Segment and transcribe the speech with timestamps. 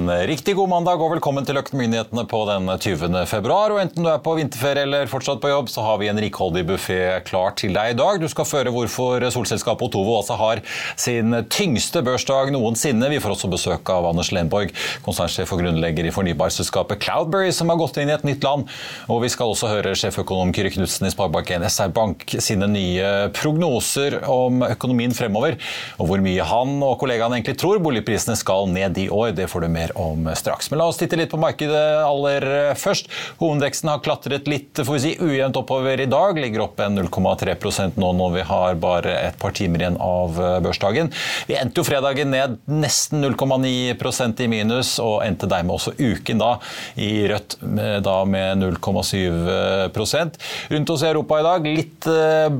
[0.00, 3.18] En riktig god mandag og velkommen til Økonominyhetene på den 20.
[3.28, 3.74] februar.
[3.74, 6.62] Og enten du er på vinterferie eller fortsatt på jobb, så har vi en rikholdig
[6.70, 8.16] buffé klar til deg i dag.
[8.16, 10.62] Du skal føre hvorfor solselskapet Otovo også har
[10.96, 13.10] sin tyngste børsdag noensinne.
[13.12, 14.72] Vi får også besøk av Anders Lenborg,
[15.04, 18.72] konsernsjef og grunnlegger i fornybarselskapet Cloudberry, som har gått inn i et nytt land.
[19.12, 24.22] Og vi skal også høre sjeføkonom Kyrre Knutsen i Sparebank1 SR Bank sine nye prognoser
[24.32, 25.60] om økonomien fremover,
[26.00, 29.36] og hvor mye han og kollegaene egentlig tror boligprisene skal ned i år.
[29.36, 30.70] Det får du mer om straks.
[30.70, 32.46] Men la oss titte litt på markedet aller
[32.78, 33.10] først.
[33.40, 36.38] Hovedveksten har klatret litt får vi si, ujevnt oppover i dag.
[36.38, 41.10] Ligger opp en 0,3% nå når vi har bare et par timer igjen av børsdagen.
[41.48, 46.52] Vi endte jo fredagen ned nesten 0,9% i minus, og endte dermed også uken da
[47.00, 47.58] i rødt
[48.04, 50.38] da med 0,7%
[50.70, 52.06] Rundt oss i Europa i dag litt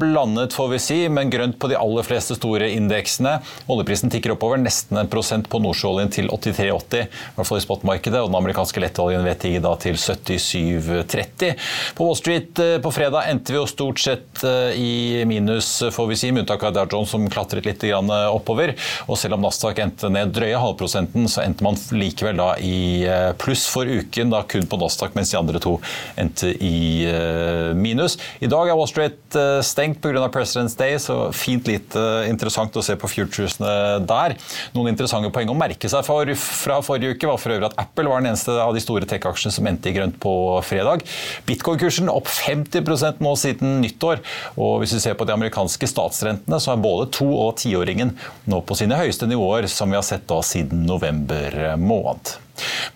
[0.01, 3.39] blandet, får vi si, men grønt på de aller fleste store indeksene.
[3.71, 8.21] Oljeprisen tikker oppover nesten en prosent på nordsjøoljen til 83,80 i hvert fall i spotmarkedet,
[8.21, 11.55] og den amerikanske lettoljen vettiger da til 77,30.
[11.99, 16.11] På Wall Street eh, på fredag endte vi jo stort sett eh, i minus, får
[16.11, 18.75] vi si, med unntak av Dow Jones som klatret litt oppover.
[19.09, 23.31] Og selv om Nasdaq endte ned drøye halvprosenten, så endte man likevel da i eh,
[23.41, 25.77] pluss for uken, da kun på Nasdaq, mens de andre to
[26.21, 27.07] endte i
[27.77, 28.17] minus.
[28.43, 30.29] I dag er Wall Street stengt pga.
[30.31, 34.37] President's Day, så fint lite interessant å se på futuresene der.
[34.75, 38.11] Noen interessante poeng å merke seg for, fra forrige uke var for øvrig at Apple
[38.11, 40.35] var den eneste av de store tech-aksjene som endte i grønt på
[40.67, 41.05] fredag.
[41.49, 44.23] Bitcoin-kursen opp 50% nå siden nyttår.
[44.57, 48.15] Og hvis vi ser på de amerikanske statsrentene, så er både to- og tiåringen
[48.51, 52.37] nå på sine høyeste nivåer som vi har sett da siden november måned.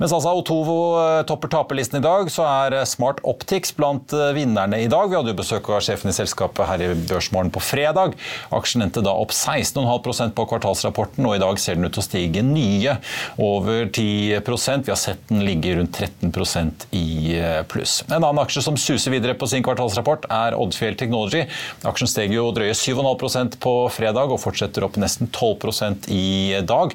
[0.00, 4.32] Mens altså Otovo eh, topper taperlisten i dag, så er eh, Smart Optics blant eh,
[4.36, 5.08] vinnerne i dag.
[5.10, 8.16] Vi hadde jo besøk av sjefen i selskapet her i Børsmorgen på fredag.
[8.54, 12.06] Aksjen endte da opp 16,5% på kvartalsrapporten, og i dag ser den ut til å
[12.06, 12.98] stige nye
[13.40, 17.38] over 10% Vi har sett den ligge rundt 13% i
[17.70, 18.00] pluss.
[18.08, 21.44] En annen aksje som suser videre på sin kvartalsrapport, er Oddfjell Technology.
[21.86, 26.94] Aksjen steg jo drøye 7,5% på fredag og fortsetter opp nesten 12% i dag.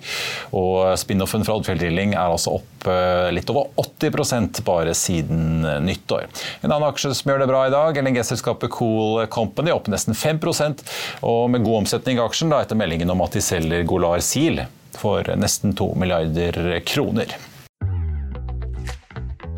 [0.56, 5.80] Og spin-offen fra Oddfjell Drilling er altså opp eh, litt over 80 bare siden eh,
[5.84, 6.28] nyttår.
[6.62, 10.86] En annen aksje som gjør det bra i dag, LNG-selskapet Cool Company, opp nesten 5%
[11.26, 14.66] og med god omsetning i aksjen da, etter meldingen om at de selger Golar Seal
[15.00, 17.38] for nesten 2 milliarder kroner.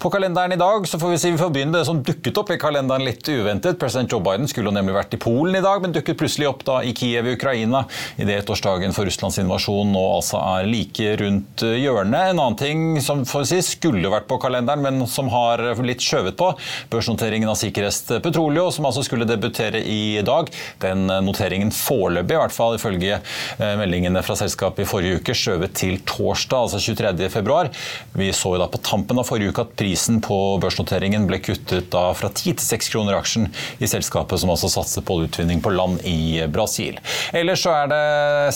[0.00, 2.48] På kalenderen i dag så får vi si vi får begynne det som dukket opp
[2.54, 3.76] i kalenderen litt uventet.
[3.76, 6.62] President Joe Biden skulle jo nemlig vært i Polen i dag, men dukket plutselig opp
[6.64, 7.82] da i Kiev i Ukraina
[8.16, 12.30] idet ettårsdagen for Russlands invasjon nå altså er like rundt hjørnet.
[12.32, 16.00] En annen ting som får vi si, skulle vært på kalenderen, men som har litt
[16.00, 16.48] skjøvet på,
[16.88, 20.48] børsnoteringen av Sikkerhet Petroleo, som altså skulle debutere i dag.
[20.80, 25.76] Den noteringen foreløpig, i hvert fall ifølge eh, meldingene fra selskapet i forrige uke, skjøvet
[25.84, 27.28] til torsdag, altså 23.
[27.36, 27.68] februar.
[28.16, 29.89] Vi så jo da på tampen av forrige uke at prisen
[30.24, 33.48] på børsnoteringen ble kuttet fra 10 til 6 kroner aksjen
[33.78, 36.98] i selskapet som altså satser på utvinning på land i Brasil.
[37.36, 38.02] Ellers så er det,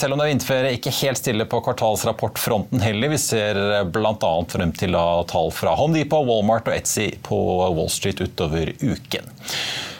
[0.01, 3.15] selv om det er vinterferie, ikke helt stille på kvartalsrapportfronten heller.
[3.15, 3.61] Vi ser
[3.95, 4.35] bl.a.
[4.51, 4.99] frem til
[5.31, 9.35] tall fra Home Depot, Walmart og Etsy på Wall Street utover uken.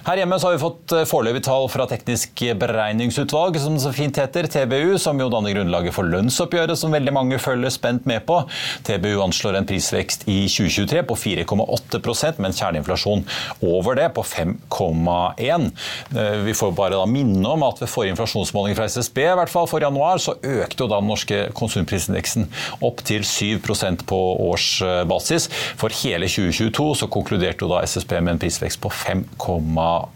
[0.05, 4.45] Her hjemme har vi fått eh, foreløpig tall fra Teknisk beregningsutvalg, som så fint heter,
[4.53, 8.37] TBU, som jo danner grunnlaget for lønnsoppgjøret, som veldig mange følger spent med på.
[8.85, 13.25] TBU anslår en prisvekst i 2023 på 4,8 med en kjerneinflasjon
[13.65, 15.71] over det på 5,1
[16.13, 19.55] eh, Vi får bare da minne om at ved forrige inflasjonsmåling fra SSB, i hvert
[19.55, 22.51] fall for januar, så økte jo da den norske konsumprisindeksen
[22.85, 24.21] opp til 7% på
[24.51, 25.49] årsbasis.
[25.81, 28.93] For hele 2022 så konkluderte jo da SSB med en prisvekst på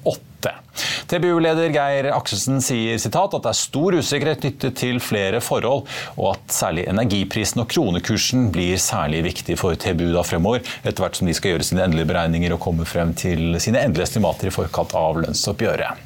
[0.05, 0.68] 5,8.
[1.11, 5.87] TBU-leder Geir Akselsen sier citat, at det er stor usikkerhet knyttet til flere forhold,
[6.17, 11.19] og at særlig energiprisen og kronekursen blir særlig viktig for TBU da fremover, etter hvert
[11.19, 14.55] som de skal gjøre sine endelige beregninger og komme frem til sine endelige estimater i
[14.55, 16.05] forkant av lønnsoppgjøret.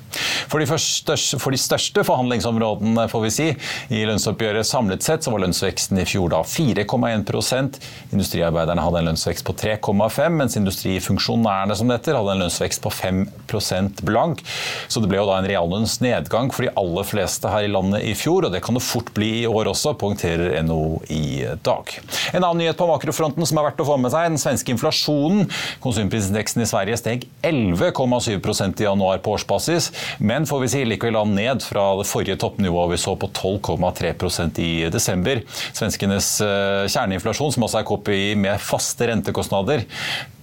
[0.50, 3.48] For de, første, for de, største forhandlingsområdene får vi si,
[3.94, 7.78] i lønnsoppgjøret samlet sett så var lønnsveksten i fjor da 4,1%
[8.12, 14.04] Industriarbeiderne hadde en lønnsvekst på 3,5 mens industrifunksjonærene som dette hadde en lønnsvekst på 5%
[14.08, 14.44] blank.
[14.88, 18.14] Så det ble jo da en reallønnsnedgang for de aller fleste her i landet i
[18.18, 21.24] fjor, og det kan det fort bli i år også, poengterer NHO i
[21.64, 21.94] dag.
[22.32, 25.48] En annen nyhet på makrofronten som er verdt å få med seg, den svenske inflasjonen.
[25.82, 29.90] Konsumprisindeksen i Sverige steg 11,7% i januar på årsbasis.
[30.22, 34.72] Men får vi si likevel ned fra det forrige toppnivået vi så på 12,3% i
[34.92, 35.42] desember.
[35.72, 39.84] Svenskenes eh, kjerneinflasjon, som også er KPI med faste rentekostnader,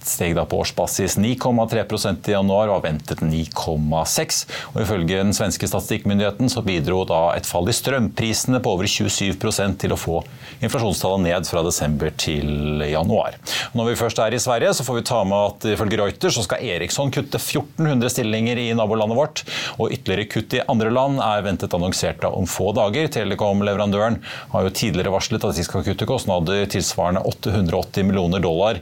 [0.06, 4.42] steg da på årsbasis 9,3% i januar og har ventet 9,6
[4.72, 9.80] og Ifølge den svenske statistikkmyndigheten så bidro da et fall i strømprisene på over 27%
[9.82, 10.20] til å få
[10.64, 13.36] inflasjonstallet ned fra desember til januar.
[13.76, 16.44] Når vi først er i Sverige, så får vi ta med at ifølge Reuters så
[16.46, 19.44] skal Eriksson kutte 1400 stillinger i nabolandet vårt,
[19.78, 23.08] og ytterligere kutt i andre land er ventet annonsert om få dager.
[23.12, 24.20] Telekom-leverandøren
[24.54, 28.80] har jo tidligere varslet at de skal kutte kostnader tilsvarende 880 millioner dollar.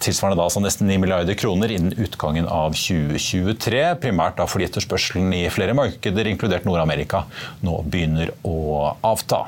[0.00, 3.82] tilsvarende da altså nesten 9 milliarder kroner innen utgangen av 2023.
[4.00, 7.26] Primært da fordi etterspørselen i flere markeder, inkludert Nord-Amerika,
[7.66, 9.44] nå begynner å avta.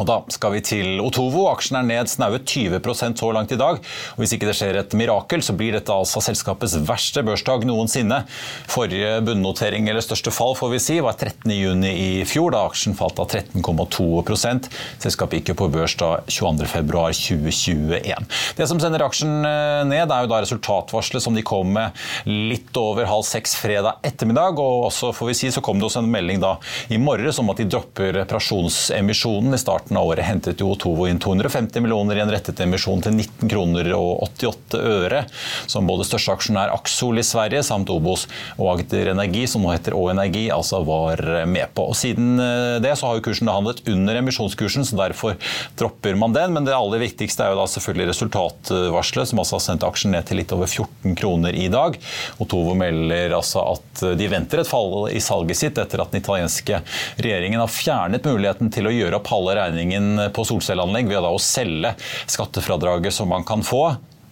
[0.00, 1.46] Og Da skal vi til Otovo.
[1.50, 3.80] Aksjen er ned snaue 20% så langt i dag.
[3.80, 8.22] Og Hvis ikke det skjer et mirakel, så blir dette altså selskapets verste børsdag noensinne.
[8.68, 13.18] Forrige bunnotering, eller største fall, får vi si, var 13.6 i fjor, da aksjen falt
[13.22, 14.68] av 13,2%
[15.02, 18.26] Selskapet gikk jo på børs da 22.2.2021.
[18.58, 21.96] Det som sender aksjen eh, ned, er jo da resultatvarselet som de kom med
[22.28, 24.60] litt over halv seks fredag ettermiddag.
[24.60, 26.56] Og også får vi si, så kom det også en melding da
[26.92, 31.06] i morges om at de dropper reparasjonsemisjonen i starten starten av året hentet jo Otovo
[31.06, 35.24] inn 250 millioner i en rettet emisjon til 19 kroner og 88 øre,
[35.66, 38.26] som både største aksjonær Axol i Sverige samt Obos
[38.58, 41.86] og Agder Energi, som nå heter Å Energi, altså var med på.
[41.92, 45.36] Og Siden eh, det så har jo kursen handlet under emisjonskursen, så derfor
[45.78, 46.52] dropper man den.
[46.56, 50.26] Men det aller viktigste er jo da selvfølgelig resultatvarselet, som altså har sendt aksjen ned
[50.26, 51.98] til litt over 14 kroner i dag.
[52.42, 56.82] Otovo melder altså at de venter et fall i salget sitt etter at den italienske
[57.22, 61.36] regjeringen har fjernet muligheten til å gjøre opp halve regningen regningen på solcelleanlegg ved å
[61.42, 61.94] selge
[62.26, 63.84] skattefradraget som man kan få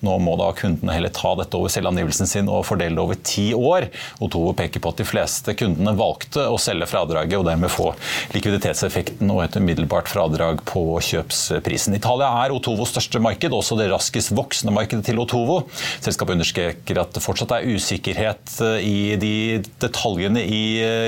[0.04, 3.46] nå må da kundene heller ta dette over selvangivelsen sin og fordele det over ti
[3.56, 3.88] år.
[4.24, 7.90] Otovo peker på at de fleste kundene valgte å selge fradraget og dermed få
[8.34, 11.96] likviditetseffekten og et umiddelbart fradrag på kjøpsprisen.
[11.96, 15.62] Italia er Otovos største marked, også det raskest voksende markedet til Otovo.
[16.04, 19.34] Selskapet understreker at det fortsatt er usikkerhet i de
[19.82, 20.62] detaljene i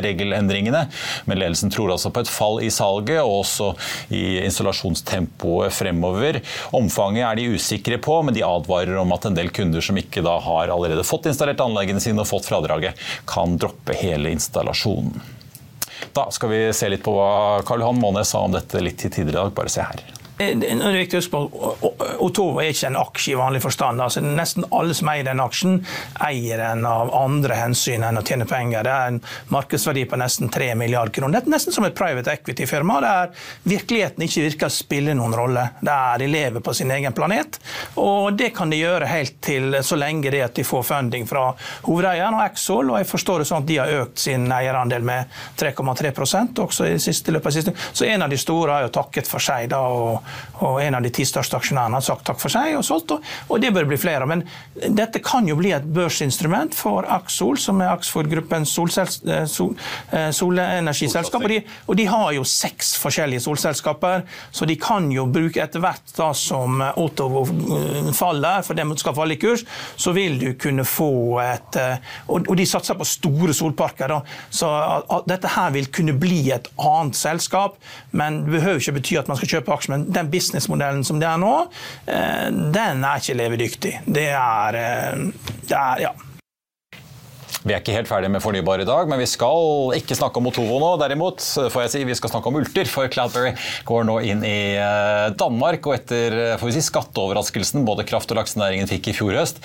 [0.05, 0.87] regelendringene,
[1.27, 3.73] men ledelsen tror altså på et fall i salget og også
[4.15, 6.41] i installasjonstempoet fremover.
[6.77, 9.97] Omfanget er de usikre på, men de advarer advarer om at en del kunder som
[9.97, 12.95] ikke da har allerede fått installert anleggene sine og fått fradraget,
[13.27, 15.21] kan droppe hele installasjonen.
[16.13, 19.31] Da skal vi se litt på hva Karl Johan Månes sa om dette litt tidligere
[19.31, 19.53] i dag.
[19.57, 20.03] Bare se her.
[20.39, 24.03] Eh, det er viktig å huske på Otovo er ikke en aksje i vanlig forstand.
[24.05, 25.79] Altså, nesten alle som eier den aksjen,
[26.27, 28.85] eier den av andre hensyn enn å tjene penger.
[28.85, 29.21] Det er en
[29.55, 31.41] markedsverdi på nesten 3 milliarder kroner.
[31.41, 33.33] Det er nesten som et private equity-firma der
[33.65, 35.65] virkeligheten ikke virker å spille noen rolle.
[35.81, 37.61] Der de lever på sin egen planet.
[38.03, 41.49] Og det kan de gjøre helt til så lenge det at de får funding fra
[41.87, 42.93] hovedeieren og Exol.
[42.93, 47.01] Og jeg forstår det sånn at de har økt sin eierandel med 3,3% også i
[47.01, 47.77] siste løpet av siste.
[47.93, 49.71] Så en av de store har jo takket for seg.
[49.73, 50.26] da, og
[50.65, 53.61] og en av de ti største aksjonærene har sagt takk for seg og solgt, og
[53.63, 54.27] det bør bli flere.
[54.29, 59.75] Men dette kan jo bli et børsinstrument for Axol, som er Axford-gruppens eh, sol,
[60.13, 61.45] eh, solenergiselskap.
[61.45, 65.83] Og de, og de, har jo seks forskjellige solselskaper, så de kan jo bruke etter
[65.83, 69.67] hvert da som Otovo eh, faller, for det skal falle i kurs,
[69.97, 71.77] så vil du kunne få et
[72.33, 74.69] Og, de satser på store solparker, da, så
[75.29, 77.77] dette her vil kunne bli et annet selskap,
[78.17, 80.07] men det behøver ikke bety at man skal kjøpe aksjer.
[80.17, 81.57] Den businessmodellen som det er nå,
[82.07, 83.99] eh, den er ikke levedyktig.
[84.07, 85.27] Det er, eh,
[85.67, 86.15] det er ja.
[87.67, 90.47] Vi er ikke helt ferdig med fornybar i dag, men vi skal ikke snakke om
[90.47, 90.93] Otovo nå.
[91.03, 93.57] Derimot får jeg si vi skal snakke om ulter, for Cloudberry
[93.89, 95.89] går nå inn i eh, Danmark.
[95.91, 99.59] Og etter si, skatteoverraskelsen både kraft- og laksenæringen fikk i fjor høst,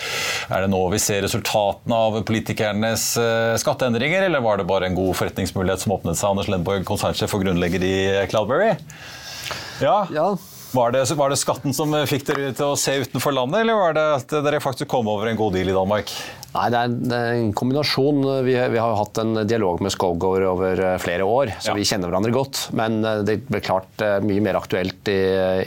[0.50, 3.06] er det nå vi ser resultatene av politikernes
[3.62, 6.34] skatteendringer, eller var det bare en god forretningsmulighet som åpnet seg?
[6.34, 7.96] Anders Lendborg, konsernsjef og grunnlegger i
[8.34, 8.74] Cloudberry.
[9.82, 10.06] Ja.
[10.14, 10.32] ja.
[10.72, 13.98] Var det, var det, skatten som fikk dere til å se utenfor landet, eller var
[13.98, 16.14] det at dere faktisk kom over en god deal i Danmark?
[16.52, 16.80] Nei, det
[17.16, 18.26] er, en kombinasjon.
[18.44, 21.76] Vi, vi, har jo hatt en dialog med Skogård over eh, flere år, så ja.
[21.78, 22.66] vi kjenner hverandre godt.
[22.76, 25.20] Men eh, det ble klart eh, mye mer aktuelt i,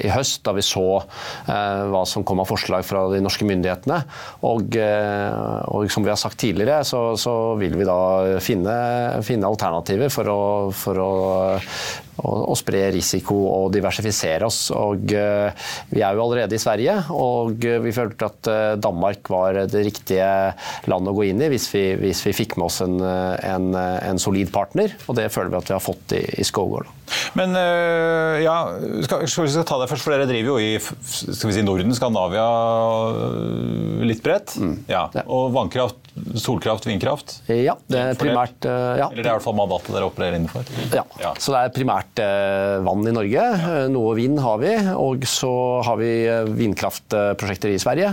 [0.04, 4.02] i høst, da vi så eh, hva som kom av forslag fra de norske myndighetene.
[4.44, 8.76] Og, eh, og som vi har sagt tidligere, så, så vil vi da finne,
[9.25, 10.42] finne alternativer for å,
[10.76, 11.12] for å
[12.23, 14.68] og, spre risiko og diversifisere oss.
[14.75, 19.64] Og, uh, vi er jo allerede i Sverige, og vi følte at uh, Danmark var
[19.71, 20.28] det riktige
[20.90, 24.21] landet å gå inn i hvis vi, hvis vi fikk med oss en, en, en,
[24.23, 24.94] solid partner.
[25.09, 26.88] Og det føler vi at vi har fått i, i Skogård.
[27.38, 28.56] Men uh, ja,
[29.06, 31.94] skal, skal, vi ta det først, for dere driver jo i skal vi si, Norden,
[31.96, 32.46] Skandinavia,
[34.06, 34.56] litt bredt.
[34.61, 34.76] Mm.
[34.90, 35.08] Ja.
[35.25, 36.00] Og vannkraft
[36.38, 37.32] Solkraft, vindkraft?
[37.50, 39.08] Ja, det er primært ja.
[39.08, 40.68] Eller det er i hvert fall mandatet dere opererer innenfor?
[40.92, 41.02] Ja.
[41.18, 41.32] ja.
[41.42, 42.23] så det er primært
[42.87, 43.46] vann i Norge.
[43.90, 44.70] Noe vind har vi.
[44.94, 45.50] Og så
[45.82, 46.12] har vi
[46.61, 48.12] vindkraftprosjekter i Sverige.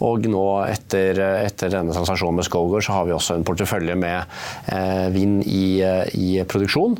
[0.00, 5.12] Og nå etter, etter denne transaksjonen med Skogård, så har vi også en portefølje med
[5.12, 5.84] vind i,
[6.16, 6.96] i produksjon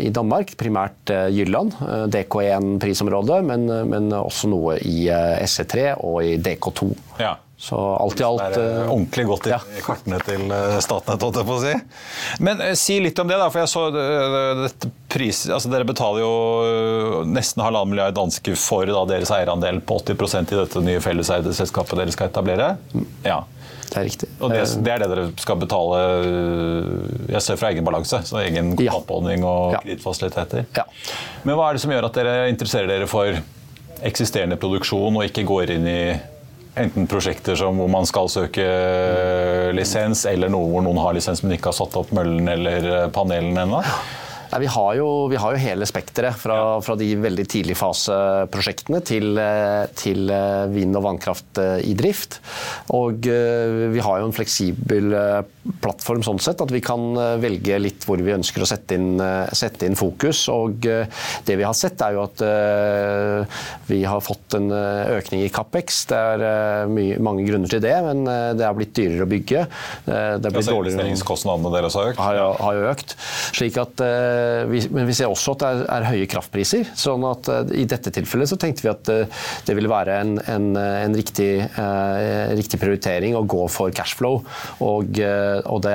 [0.00, 0.56] i Danmark.
[0.64, 1.76] Primært Jylland,
[2.14, 6.88] DK1-prisområdet, men, men, også noe i SE3 og i DK2.
[7.20, 7.36] Ja.
[7.56, 9.60] Så alt i alt Det er eh, ordentlig godt i ja.
[9.86, 11.74] kartene til eh, Statnett, holdt jeg på å si.
[12.42, 13.46] Men eh, si litt om det, da.
[13.52, 15.44] For jeg så dette pris...
[15.46, 20.60] Altså, dere betaler jo nesten halvannen milliard danske for da, deres eierandel på 80% i
[20.64, 22.74] dette nye felleseide selskapet dere skal etablere.
[23.22, 23.44] Ja.
[23.84, 24.28] Det er riktig.
[24.42, 25.98] Og det, det, er det dere skal betale
[27.30, 29.82] Jeg ser fra egen balanse, så egen kontantbeholdning og ja.
[29.84, 30.66] kredittfasiliteter.
[30.74, 30.88] Ja.
[31.46, 33.38] Men hva er det som gjør at dere interesserer dere for
[34.04, 36.00] eksisterende produksjon og ikke går inn i
[36.80, 38.66] enten prosjekter som, hvor man skal søke
[39.76, 43.66] lisens, eller noe hvor noen har lisens, men ikke har satt opp møllen eller panelene
[43.66, 43.82] ennå?
[44.54, 49.32] Nei, vi, har jo, vi, har jo, hele spekteret fra, fra, de veldig tidligfaseprosjektene til,
[49.42, 52.38] eh, til eh, vind- og vannkraft eh, i drift.
[52.94, 55.10] Og vi har jo en fleksibel
[55.82, 59.18] plattform sånn sett at vi kan velge litt hvor vi ønsker å sette inn,
[59.56, 60.44] sette inn fokus.
[60.52, 62.42] Og det vi har sett, er jo at
[63.88, 66.04] vi har fått en økning i Capex.
[66.10, 68.24] Det er mye, mange grunner til det, men
[68.58, 69.64] det har blitt dyrere å bygge.
[70.04, 70.98] Det er blitt dårligere.
[70.98, 72.20] Investeringskostnadene deres har økt?
[72.20, 73.16] Har, har økt.
[73.56, 76.88] Slik at Eh, men vi ser også at det er, er høye kraftpriser.
[76.98, 80.36] sånn at eh, I dette tilfellet så tenkte vi at eh, det ville være en,
[80.50, 84.42] en, en riktig, eh, riktig, prioritering å gå for cashflow.
[84.84, 85.20] Og,
[85.64, 85.94] og det,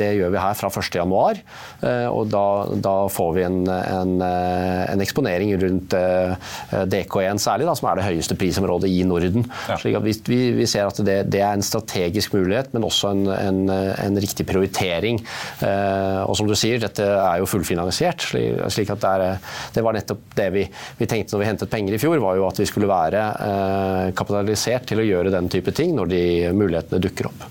[0.00, 1.42] det, gjør vi her fra 1.1.
[1.86, 2.46] Eh, og da,
[2.82, 6.50] da, får vi en, en eksponering rundt eh,
[6.90, 9.46] DK1 særlig, da, som er det høyeste prisområdet i Norden.
[9.70, 9.78] Ja.
[9.80, 13.68] slik at vi, vi, ser at det, det, er en strategisk mulighet, men også en,
[13.70, 15.22] en riktig prioritering.
[15.64, 18.72] Eh, og som du sier, dette er jo fullfinansiert finansiert.
[18.72, 19.38] slik at det, er,
[19.74, 20.64] det var nettopp det vi,
[20.98, 24.14] vi, tenkte når vi hentet penger i fjor, var jo at vi skulle være eh,
[24.16, 26.24] kapitalisert til å gjøre den type ting når de
[26.56, 27.46] mulighetene dukker opp.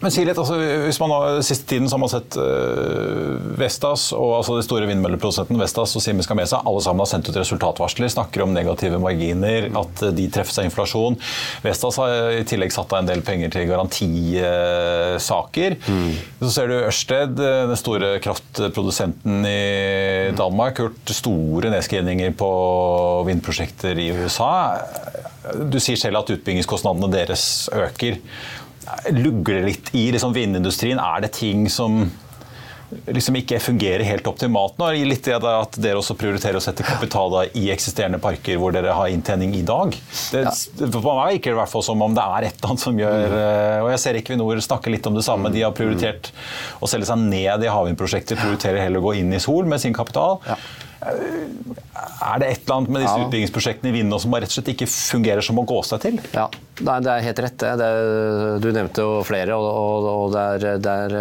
[0.00, 4.36] Men si litt, altså, hvis man har, Siste tiden har man sett uh, Vestas og
[4.40, 8.44] altså de store vindmølleprodusentene Vestas og Siemens Gamesa alle sammen har sendt ut resultatvarsler, snakker
[8.44, 11.18] om negative marginer, at uh, de treffes av inflasjon.
[11.64, 15.78] Vestas har i tillegg satt av en del penger til garantisaker.
[15.88, 16.12] Mm.
[16.42, 22.50] Så ser du Ørsted, den store kraftprodusenten i Danmark, gjort store nedskrivninger på
[23.28, 24.52] vindprosjekter i USA.
[25.70, 28.18] Du sier selv at utbyggingskostnadene deres øker.
[29.14, 31.00] Lugger det litt i liksom, vindindustrien?
[31.02, 32.04] Er det ting som
[33.06, 34.90] liksom ikke fungerer helt optimalt nå?
[35.06, 39.12] Litt det at dere også prioriterer å sette kapital i eksisterende parker hvor dere har
[39.12, 39.94] inntjening i dag.
[40.32, 40.54] Det, ja.
[40.82, 43.00] For meg virker det i hvert fall som om det er et eller annet som
[43.00, 43.38] gjør mm.
[43.40, 45.52] Eh, og Jeg ser Equinor snakke litt om det samme.
[45.54, 46.32] De har prioritert
[46.82, 49.96] å selge seg ned i havvindprosjekter, prioriterer heller å gå inn i sol med sin
[49.96, 50.40] kapital.
[50.48, 50.58] Ja.
[51.00, 53.26] Er det et eller annet med disse ja.
[53.26, 56.18] utbyggingsprosjektene i Vind som rett og slett ikke fungerer som å gå seg til?
[56.34, 56.50] Ja,
[56.84, 57.64] Nei, det er helt rett.
[57.80, 57.88] Det.
[58.62, 61.14] du nevnte jo flere, og, og det, er, det, er,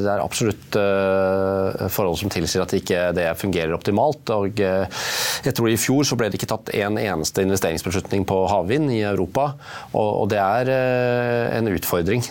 [0.00, 4.32] det, er, absolutt uh, forhold som tilsier at ikke det fungerer optimalt.
[4.34, 5.06] Og, uh,
[5.46, 9.00] jeg tror I fjor så ble det ikke tatt en eneste investeringsbeslutning på havvind i
[9.06, 9.52] Europa.
[9.92, 12.26] Og, og det er uh, en utfordring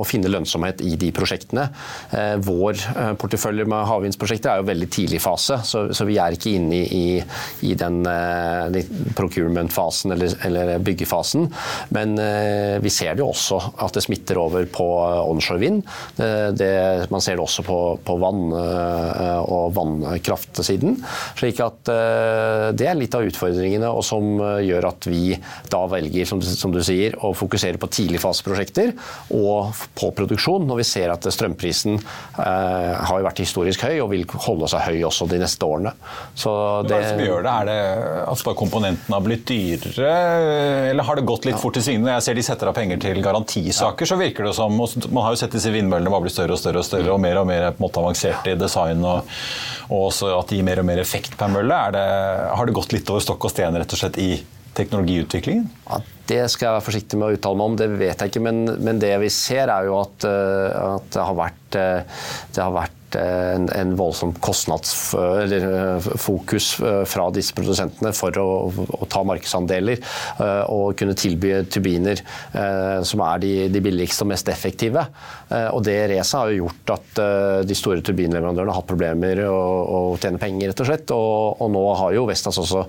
[0.00, 1.66] å finne lønnsomhet i de prosjektene.
[2.44, 2.80] vår
[3.20, 6.80] portefølje med havvindsprosjekter er jo veldig tidlig fase, så, så vi er er ikke inne
[6.84, 7.04] i,
[7.66, 8.70] i den uh,
[9.18, 11.48] procurement-fasen eller, eller, byggefasen.
[11.94, 14.86] Men Men vi ser det jo også at det smitter over på
[15.30, 15.82] onshore vind.
[16.18, 20.98] man ser det også på, på vann- og vannkraftsiden.
[21.38, 21.90] Slik at
[22.76, 25.36] det er litt av utfordringene og som gjør at vi
[25.70, 28.92] da velger som, som du sier, å fokusere på tidligfaseprosjekter
[29.36, 34.26] og på produksjon når vi ser at strømprisen eh, har vært historisk høy og vil
[34.46, 35.94] holde seg høy også de neste årene.
[36.34, 36.52] Så
[36.86, 37.54] det, Hva er det som gjør det?
[37.54, 37.78] Er det
[38.30, 40.14] at komponentene har blitt dyrere,
[40.90, 41.62] eller har det gått litt ja.
[41.62, 44.76] fort i når Jeg ser de setter av penger til garantisaker, så virker det som
[44.76, 47.42] Man har jo sett disse vindmøllene bare bli større og større og større, og mer
[47.42, 49.28] og mer på en måte avansert i design, og,
[49.90, 51.82] og også at de gir mer og mer effekt per mølle.
[51.96, 52.06] Det,
[52.56, 54.30] har det gått litt over stokk og sten rett og slett i
[54.76, 55.66] teknologiutviklingen?
[55.88, 58.44] Ja, det skal jeg være forsiktig med å uttale meg om, det vet jeg ikke.
[58.46, 62.64] Men, men det vi ser, er jo at, eh, at det har vært, eh, det
[62.64, 69.06] har vært Eh, en, en voldsom kostnadsfokus eh, eh, fra disse produsentene for å, å
[69.10, 69.98] ta markedsandeler
[70.70, 72.20] og kunne tilby turbiner
[73.06, 75.02] som er de, de, billigste og mest effektive.
[75.74, 77.08] Og det racet har jo gjort at
[77.66, 81.08] de store turbinleverandørene har hatt problemer å, å tjene penger, rett og slett.
[81.14, 82.80] Og, og nå har jo Vestas også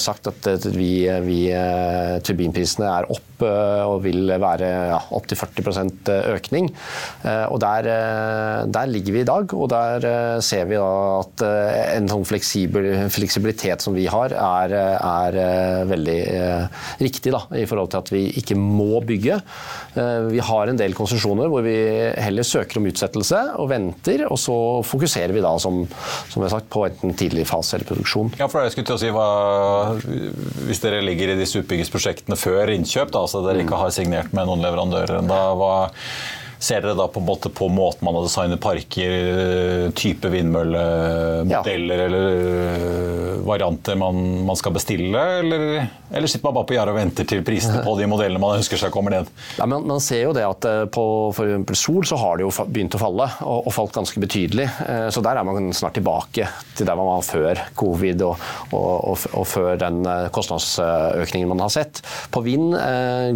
[0.00, 0.40] sagt at
[0.74, 0.92] vi,
[1.26, 1.40] vi,
[2.26, 6.66] turbinprisene er opp og vil være ja, opptil 40% økning.
[7.52, 7.82] Og der,
[8.70, 13.84] der ligger vi i dag og der eh, ser vi at eh, en sånn fleksibilitet
[13.84, 16.18] som vi har, er, er eh, veldig
[17.02, 19.38] riktig da, i forhold til at vi ikke må bygge.
[20.28, 21.76] Vi har en del konsesjoner hvor vi
[22.20, 25.80] heller søker om utsettelse og venter, og så fokuserer vi da som,
[26.30, 28.32] som jeg har sagt, på enten tidlig fase eller produksjon.
[28.40, 29.28] Ja, for jeg skulle til å si hva,
[30.68, 34.48] Hvis dere ligger i disse utbyggingsprosjektene før innkjøp, da, så dere ikke har signert med
[34.48, 35.40] noen leverandører ennå,
[36.58, 42.06] Ser dere da på, en måte på måten man har designet parker, type vindmøllemodeller ja.
[42.08, 46.98] eller øh, varianter man, man skal bestille, eller, eller, sitter man bare på gjerdet og
[46.98, 49.30] venter til prisene på de modellene man ønsker seg kommer ned?
[49.60, 51.78] Ja, man, man, ser jo det at øh, på f.eks.
[51.78, 54.66] Sol så har det jo begynt å falle, og, og, falt ganske betydelig.
[55.14, 58.42] Så der er man snart tilbake til der man var før covid og,
[58.74, 60.00] og, og før den
[60.34, 62.02] kostnadsøkningen man har sett.
[62.34, 62.74] På vind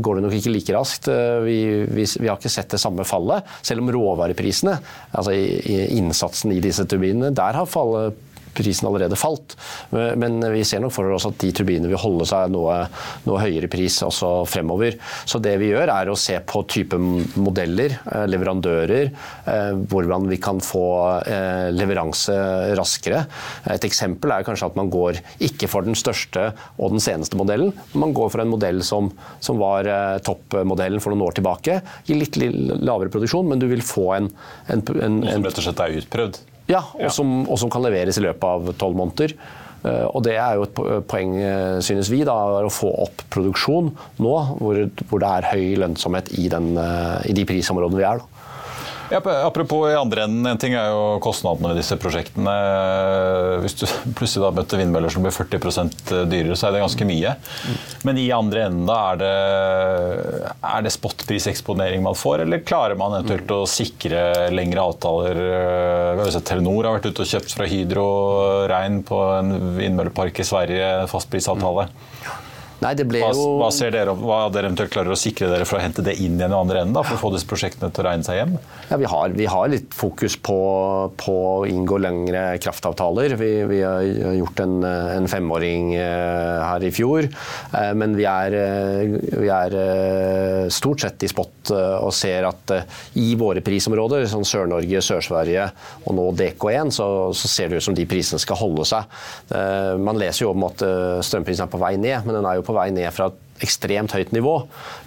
[0.03, 1.09] går det nok ikke like raskt.
[1.47, 4.79] Vi, vi, vi har ikke sett det samme fallet, selv om råvareprisene,
[5.13, 8.19] altså innsatsen i disse turbinene, der har fallet
[8.57, 9.57] prisen allerede falt.
[9.93, 12.79] Men vi ser nok for oss at de turbinene vil holde seg noe,
[13.27, 14.97] noe, høyere pris også fremover.
[15.29, 19.11] Så det vi gjør er å se på type modeller, eh, leverandører,
[19.47, 20.87] eh, hvordan vi kan få
[21.27, 22.37] eh, leveranse
[22.79, 23.25] raskere.
[23.73, 27.73] Et eksempel er kanskje at man går ikke for den største og den seneste modellen,
[27.93, 29.11] men man går for en modell som,
[29.43, 29.89] som var
[30.27, 31.81] toppmodellen for noen år tilbake.
[32.09, 34.33] Gir litt lavere produksjon, men du vil få en,
[34.73, 36.43] en, en Som rett og slett er utprøvd?
[36.71, 39.35] Ja, og, som, og som kan leveres i løpet av tolv måneder.
[39.83, 43.91] Eh, og Det er jo et poeng, eh, synes vi, da, å få opp produksjon
[44.23, 44.79] nå, hvor,
[45.11, 48.23] hvor det er høy lønnsomhet i, den, eh, i de prisområdene vi er.
[48.23, 48.32] Da.
[49.11, 52.55] Ja, apropos i andre enden, en ting er jo kostnadene ved disse prosjektene.
[53.65, 53.85] Hvis du
[54.19, 57.35] plutselig da møter vindmøller som blir 40% dyrere, så er det ganske mye.
[58.07, 59.33] Men i andre enden, da, er det,
[60.73, 64.23] er det spotpriseksponering man får, eller klarer man eventuelt å sikre
[64.55, 65.43] lengre avtaler?
[66.33, 68.07] Sett Telenor har vært ute og kjøpt fra Hydro
[68.71, 71.89] Rein på en vindmøllepark i Sverige, fastprisavtale.
[72.83, 73.43] Nei, hva, jo...
[73.61, 76.35] hva ser dere, hva dere eventuelt klarer å sikre dere for å hente det inn
[76.41, 78.57] igjen i andre enden, da, for å få disse prosjektene til å regne seg hjem?
[78.91, 80.59] Ja, vi, har, vi har litt fokus på,
[81.21, 83.37] på, å inngå lengre kraftavtaler.
[83.39, 84.03] Vi, vi har
[84.39, 89.15] gjort en, en, femåring eh, her i fjor, eh, men vi er, eh,
[89.45, 89.79] vi er
[90.73, 92.73] stort sett i spot og ser at
[93.21, 95.69] i våre prisområder, sånn Sør-Norge, Sør-Sverige
[96.03, 99.07] og nå DK1, så, så, ser det ut som de prisene skal holde seg.
[100.03, 100.83] Man leser jo om at
[101.25, 103.41] strømprisen er på vei ned, men den er jo på på vei ned fra et
[103.63, 104.55] ekstremt høyt nivå.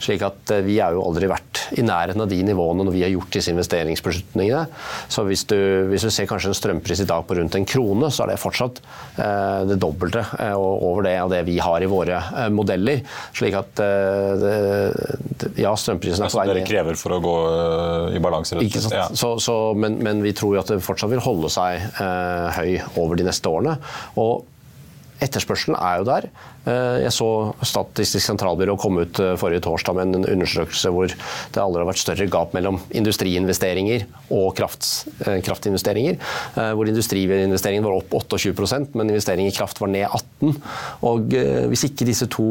[0.03, 3.03] slik at eh, vi har jo aldri vært i nærheten av de nivåene når vi
[3.03, 4.65] har gjort disse investeringsbeslutningene.
[5.11, 5.57] Så hvis du,
[5.89, 8.39] hvis du ser kanskje en strømpris i dag på rundt en krone, så er det
[8.41, 8.81] fortsatt
[9.17, 12.21] eh, det dobbelte eh, over det av det vi har i våre
[12.53, 13.03] modeller.
[13.35, 14.55] Slik at det,
[15.59, 16.59] ja, strømprisen er på vei ned.
[16.59, 17.35] Dere krever for å gå
[18.15, 18.59] i balanse?
[18.63, 18.95] Ikke sant?
[18.95, 19.07] Ja.
[19.11, 21.83] Så, så, men, men, vi tror jo at det fortsatt vil holde seg
[22.55, 23.75] høy over de neste årene.
[24.21, 24.45] Og
[25.23, 26.27] etterspørselen er jo der.
[26.65, 27.29] Eh, jeg så
[27.65, 32.01] Statistisk sentralbyrå komme ut eh, forrige torsdag med en undersøkelse hvor det aldri har vært
[32.01, 34.87] større gap mellom industriinvesteringer og kraft,
[35.25, 36.19] eh, kraftinvesteringer.
[36.55, 40.53] Hvor industriinvesteringer var opp 28% men investering i kraft var ned 18
[41.07, 41.33] Og
[41.69, 42.45] Hvis ikke disse to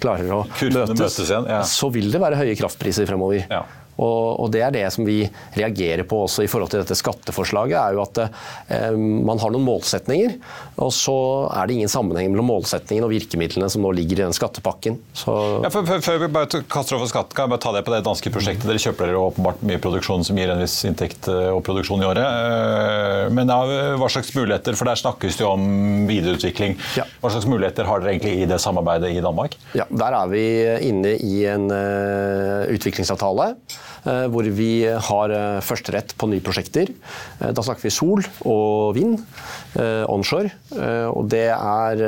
[0.00, 1.60] klarer å møtes, møtes igjen, ja.
[1.66, 3.44] så vil det være høye kraftpriser fremover.
[3.50, 3.62] Ja.
[4.00, 5.22] Og, Det er det som vi
[5.56, 7.76] reagerer på også i forhold til dette skatteforslaget.
[7.76, 10.36] er jo at eh, Man har noen målsetninger,
[10.80, 11.16] og så
[11.52, 14.98] er det ingen sammenheng mellom målsetningen og virkemidlene som nå ligger i den skattepakken.
[15.26, 17.94] Ja, for, for, Før vi bare kaster over skatt, kan jeg bare ta det på
[17.94, 18.66] det danske prosjektet.
[18.70, 22.08] Dere kjøper dere åpenbart mye produksjon som gir en viss inntekt eh, og produksjon i
[22.08, 22.24] året.
[22.24, 23.60] Eh, men ja,
[24.00, 26.78] hva slags muligheter, for der snakkes det jo om videreutvikling.
[26.98, 27.06] Ja.
[27.20, 29.58] Hva slags muligheter har dere egentlig i det samarbeidet i Danmark?
[29.76, 30.44] Ja, Der er vi
[30.88, 31.68] inne i en
[32.70, 33.52] utviklingsavtale.
[34.08, 36.88] Eh, hvor vi har eh, førsterett på nye prosjekter.
[37.40, 39.18] Eh, da snakker vi sol og vind
[39.80, 40.50] onshore.
[41.10, 42.00] Og det er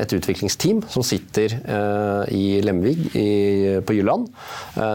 [0.00, 1.52] et utviklingsteam som sitter
[2.32, 3.10] i Lemvig
[3.86, 4.28] på Jylland.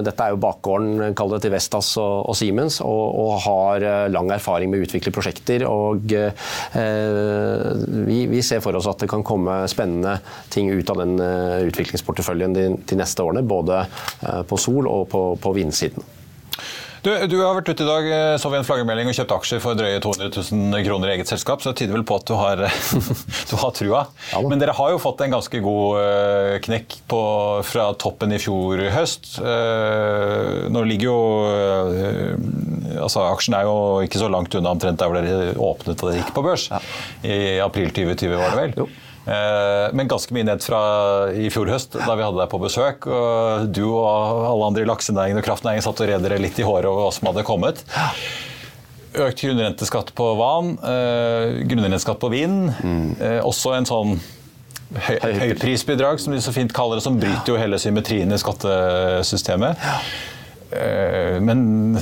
[0.06, 4.82] Dette er jo bakgården kall det, til Vestas og, Siemens, og, har lang erfaring med
[4.82, 5.65] å utvikle prosjekter.
[5.67, 6.08] og
[8.08, 10.17] vi, ser for oss at det kan komme spennende
[10.54, 11.17] ting ut av den
[11.67, 12.65] utviklingsporteføljen de,
[12.99, 13.45] neste årene.
[13.45, 13.86] Både
[14.47, 15.08] på sol og
[15.41, 16.21] på vindsiden.
[17.02, 19.62] Du, du, har vært ute i dag, eh, så vi en flaggermelding og kjøpt aksjer
[19.64, 22.36] for drøye 200 000 kroner i eget selskap, så det tyder vel på at du
[22.38, 22.62] har,
[23.50, 24.04] du har trua.
[24.30, 27.22] Ja, Men dere har jo fått en ganske god uh, knekk på,
[27.66, 29.34] fra toppen i fjor høst.
[29.42, 31.20] Nå ligger jo
[33.02, 36.20] altså Aksjen er jo ikke så langt unna omtrent der hvor dere åpnet og det
[36.20, 36.68] gikk på børs.
[37.26, 38.76] I april 2020, var det vel?
[38.84, 38.90] Jo.
[39.26, 40.82] Eh, men ganske mye ned fra
[41.38, 43.06] i fjor høst, da vi hadde deg på besøk.
[43.06, 44.06] og Du og
[44.50, 47.14] alle andre i laksenæringen og kraftnæringen satt og red dere litt i håret over hva
[47.16, 47.84] som hadde kommet.
[49.12, 52.72] Økt grunnrenteskatt på vann, eh, grunnrenteskatt på vind.
[52.82, 53.10] Mm.
[53.46, 54.16] Også en sånn
[54.96, 59.78] høy, høyprisbidrag, som de så fint kaller det, som bryter jo hele symmetrien i skattesystemet.
[61.44, 62.00] Men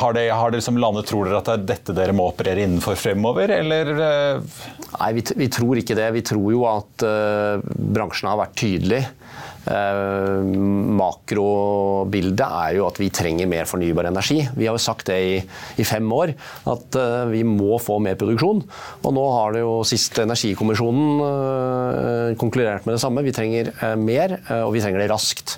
[0.00, 2.64] har dere, har det som landet, Tror dere at det er dette dere må operere
[2.64, 3.90] innenfor fremover, eller?
[4.06, 4.62] Eh?
[4.94, 6.08] Nei, vi, vi tror ikke det.
[6.16, 9.02] Vi tror jo at uh, bransjen har vært tydelig.
[9.64, 10.44] Eh,
[10.98, 14.42] makrobildet er jo at vi trenger mer fornybar energi.
[14.56, 15.38] Vi har jo sagt det i,
[15.80, 16.34] i fem år,
[16.68, 18.60] at uh, vi må få mer produksjon.
[19.04, 23.24] Og nå har det jo sist Energikommisjonen uh, konkludert med det samme.
[23.24, 25.56] Vi trenger mer, og vi trenger det raskt.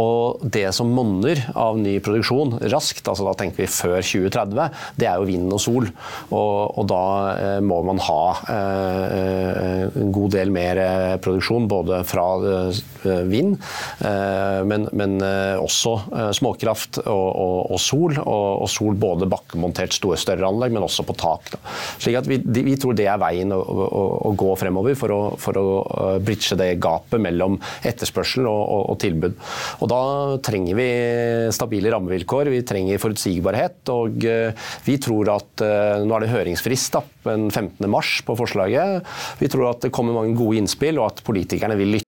[0.00, 5.08] Og det som monner av ny produksjon raskt, altså da tenker vi før 2030, det
[5.10, 5.88] er jo vind og sol.
[6.30, 7.02] Og, og da
[7.64, 10.80] må man ha en god del mer
[11.24, 12.26] produksjon, både fra
[13.28, 13.62] vind vind,
[14.00, 18.16] eh, men, men eh, også eh, småkraft og, og, og sol.
[18.18, 21.52] Og, og, sol både bakkemontert store, større anlegg, men også på tak.
[21.54, 21.60] Da.
[21.98, 25.20] Slik at vi, vi, tror det er veien å, å, å gå fremover for å,
[25.40, 25.66] for å
[26.24, 29.36] bridge det gapet mellom etterspørsel og, tilbud.
[29.82, 30.02] Og Da
[30.44, 30.88] trenger vi
[31.54, 33.80] stabile rammevilkår, vi trenger forutsigbarhet.
[33.94, 34.26] og
[34.86, 35.64] Vi tror at
[36.04, 37.88] nå er det høringsfrist da, den 15.
[37.90, 39.06] mars på forslaget.
[39.40, 42.07] Vi tror at det kommer mange gode innspill, og at politikerne vil lytte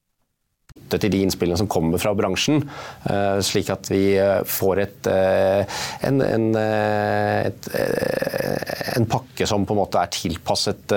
[0.99, 2.63] til de innspillene som kommer fra bransjen,
[3.09, 7.69] eh, slik at vi eh, får et, eh, en, en, et,
[8.97, 10.93] en, pakke som på en måte er tilpasset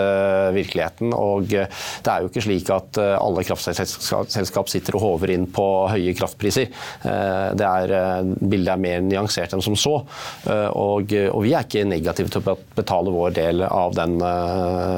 [0.54, 1.14] virkeligheten.
[1.16, 6.14] Og det er jo ikke slik at alle kraftselskap sitter og håver inn på høye
[6.16, 6.70] kraftpriser.
[7.02, 7.94] Det er,
[8.40, 9.96] bildet er mer nyansert enn som så.
[10.76, 14.18] Og, og vi er ikke negative til å betale vår del av den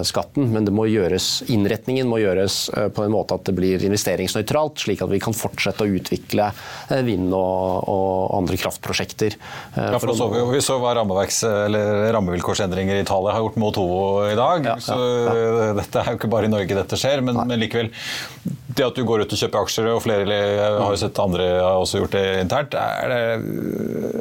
[0.07, 2.59] skatten, men det må gjøres, innretningen må gjøres
[2.97, 3.87] på en måte at det blir
[4.67, 6.53] investeringsnøytralt slik at vi kan fortsette å utvikle
[6.91, 9.37] eh, vind- og, og andre kraftprosjekter.
[9.77, 14.31] Eh, ja, for så vi, vi så hva rammevilkårsendringer i Italia har gjort mot Ovo
[14.31, 14.67] i dag.
[14.67, 15.73] Ja, så ja, ja.
[15.77, 17.91] Dette er jo ikke bare i Norge dette skjer, men, men, likevel.
[18.77, 20.41] Det at du går ut og kjøper aksjer, og flere
[20.77, 23.21] har jo sett andre har også gjort det internt, er det,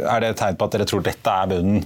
[0.08, 1.84] er det et tegn på at dere tror dette er bunnen?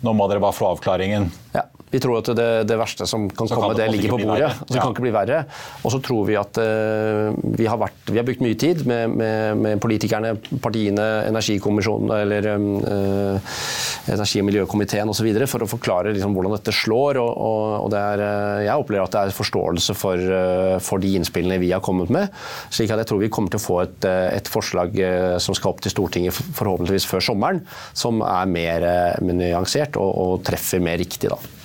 [0.00, 1.26] Nå må dere bare få avklaringen.
[1.52, 1.66] Ja.
[1.90, 4.20] Vi tror at det, det verste som kan så komme, kan det, det ligger på
[4.22, 4.50] bordet.
[4.68, 4.82] Det ja.
[4.84, 5.40] kan ikke bli verre.
[5.82, 9.16] Og så tror vi at uh, vi, har vært, vi, har brukt mye tid med,
[9.18, 13.58] med, med politikerne, partiene, energikommisjonen eller uh,
[14.14, 15.32] energi- og miljøkomiteen osv.
[15.50, 17.18] for å forklare liksom, hvordan dette slår.
[17.24, 20.34] Og, og, og er, uh, jeg opplever at det er forståelse for,
[20.84, 22.30] for, de innspillene vi har kommet med.
[22.70, 24.94] slik at jeg tror vi kommer til å få et, et forslag
[25.42, 27.64] som skal opp til Stortinget forhåpentligvis før sommeren,
[27.96, 28.86] som er mer,
[29.24, 31.32] mer nyansert og, og treffer mer riktig.
[31.32, 31.59] da.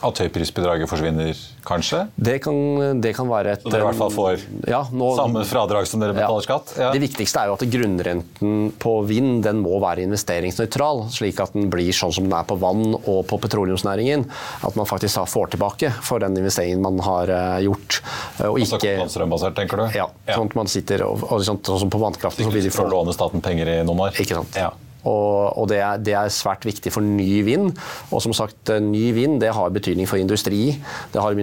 [0.00, 1.36] At høyprisbidraget forsvinner,
[1.66, 2.06] kanskje?
[2.16, 2.56] Det kan,
[3.04, 6.00] det kan være et Så dere i hvert fall får ja, nå, samme fradrag som
[6.00, 6.46] dere betaler ja.
[6.46, 6.72] skatt?
[6.80, 6.88] Ja.
[6.94, 11.68] Det viktigste er jo at grunnrenten på vind den må være investeringsnøytral, slik at den
[11.72, 14.24] blir sånn som den er på vann og på petroleumsnæringen.
[14.66, 18.00] At man faktisk får tilbake for den investeringen man har eh, gjort.
[18.40, 19.88] Eh, og ikke strømbasert, tenker du?
[20.00, 22.48] Ja, sånn at man sitter og, og sånn, sånn som på vannkraften.
[22.50, 24.16] Vil de få låne staten penger i noen år?
[24.22, 24.56] Ikke sant.
[24.56, 24.72] Ja.
[25.08, 27.70] Og, og det, er, det, er, svært viktig for ny vind.
[28.10, 30.74] Og som sagt, eh, ny vind det har betydning for industri.
[31.12, 31.36] Det har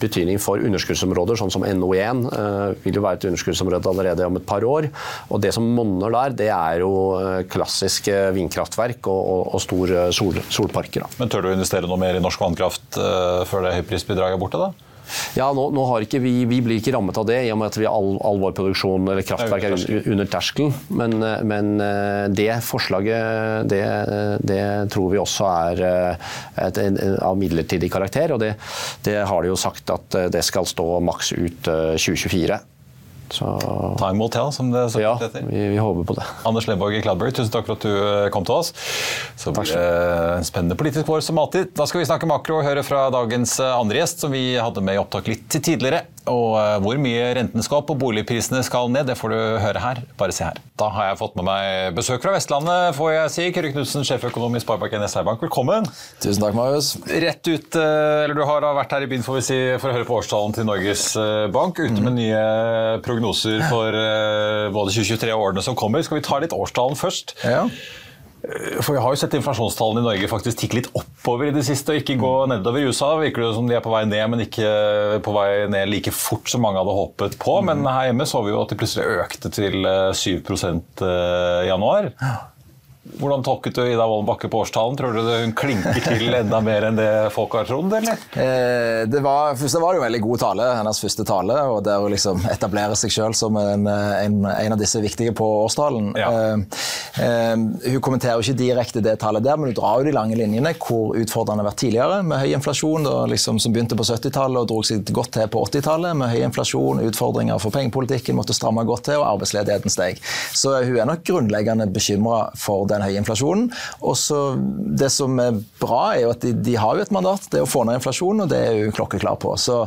[0.00, 4.48] betydning for underskuddsområder, sånn som NO1 eh, vil jo være et underskuddsområde allerede om et
[4.48, 4.88] par år.
[5.30, 10.06] Og det som monner der, det er jo eh, klassiske vindkraftverk og, og, og store
[10.14, 11.04] sol, solparker.
[11.04, 11.20] Da.
[11.20, 14.62] Men tør du investere noe mer i norsk vannkraft eh, før det høyprisbidraget er borte?
[14.62, 14.91] da?
[15.38, 17.88] Ja, nå, nå vi, vi, blir ikke rammet av det, i og med at vi
[17.88, 20.74] all, all vår produksjon eller kraftverk er under terskelen.
[20.88, 23.82] Men, eh, men, eh, det forslaget, det,
[24.48, 26.34] det, tror vi også er eh,
[26.66, 28.34] et, en, av midlertidig karakter.
[28.34, 28.54] Og det,
[29.06, 32.60] det har de jo sagt at det skal stå maks ut 2024.
[33.32, 33.48] Så...
[33.98, 35.46] Time will tell, som det ja, heter.
[35.48, 36.26] Vi, vi håper på det.
[36.48, 38.72] Anders Lemborg i Cloudberry, tusen takk for at du eh, kom til oss.
[39.40, 39.86] Så blir det
[40.36, 41.72] en spennende politisk vår som alltid.
[41.78, 44.84] Da skal vi snakke makro og høre fra dagens eh, andre gjest, som vi hadde
[44.84, 46.04] med i opptak litt tidligere.
[46.30, 49.82] Og eh, hvor mye renten skal opp og boligprisene skal ned, det får du høre
[49.82, 50.02] her.
[50.20, 50.60] Bare se her.
[50.78, 53.46] Da har jeg fått med meg besøk fra Vestlandet, får jeg si.
[53.56, 55.88] Kyrre Knutsen, sjeføkonom i Sparebanken SR Bank, velkommen.
[56.22, 56.92] Tusen takk, Marius.
[57.10, 59.96] Rett ut, eh, eller Du har vært her i byen får vi si, for å
[59.98, 62.44] høre på årstalen til Norges eh, Bank, ute med nye
[63.02, 63.90] prognoser for
[64.72, 66.04] både 2023 og årene som kommer.
[66.06, 67.34] Skal vi ta litt årstalen først?
[67.42, 67.66] Ja.
[68.82, 71.94] For Vi har jo sett inflasjonstallene i Norge faktisk tikke litt oppover i det siste,
[71.94, 72.82] og ikke gå nedover.
[72.82, 74.70] I USA virker det som de er på vei ned, men ikke
[75.22, 77.58] på vei ned like fort som mange hadde håpet på.
[77.68, 79.86] Men her hjemme så vi jo at de plutselig økte til
[80.18, 81.12] 7 eh,
[81.62, 82.10] i januar.
[83.20, 84.96] Hvordan tolket du Ida Wolden Bakke på årstalen?
[84.96, 87.92] Tror du hun klinker til enda mer enn det folk har trodd?
[87.98, 88.20] eller?
[88.32, 91.58] Eh, det var, først var det jo en veldig god tale, hennes første tale.
[91.74, 95.48] og Det å liksom etablere seg selv som en, en, en, av disse viktige på
[95.64, 96.12] årstalen.
[96.18, 96.30] Ja.
[96.32, 97.56] Eh, eh,
[97.92, 100.74] hun kommenterer jo ikke direkte det tallet der, men hun drar jo de lange linjene
[100.80, 104.70] hvor utfordrende har vært tidligere, med høy inflasjon da, liksom, som begynte på 70-tallet og
[104.72, 106.16] dro seg godt til på 80-tallet.
[106.22, 110.22] Med høy inflasjon, utfordringer for pengepolitikken, måtte stramme godt til, og arbeidsledigheten steg.
[110.56, 113.68] Så hun er nok grunnleggende bekymra for den høye inflasjonen.
[114.00, 114.40] Og så
[115.02, 117.66] Det som er bra, er jo at de, de, har jo et mandat, det er
[117.66, 119.54] å få ned inflasjonen, og det er hun klokkeklar på.
[119.60, 119.78] Så,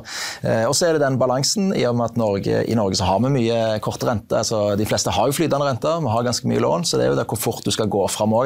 [0.43, 3.08] eh, og så er det den balansen i og med at Norge, i Norge så
[3.10, 4.41] har vi mye korte rente.
[4.41, 7.13] altså De fleste har jo flytende renter, vi har ganske mye lån, så det er
[7.13, 8.45] jo det hvor fort du skal gå fram òg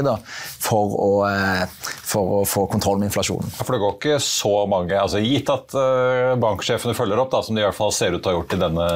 [0.61, 1.65] for, å, eh,
[2.05, 3.51] for å få kontroll med inflasjonen.
[3.59, 7.57] For det går ikke så mange, altså Gitt at uh, banksjefene følger opp, da, som
[7.57, 8.87] de i hvert fall ser ut til å ha gjort i denne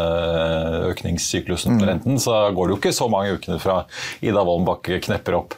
[0.91, 1.89] økningssyklusen til mm.
[1.91, 3.83] renten, så går det jo ikke så mange ukene fra
[4.23, 5.57] Ida Wolden Bakke knepper opp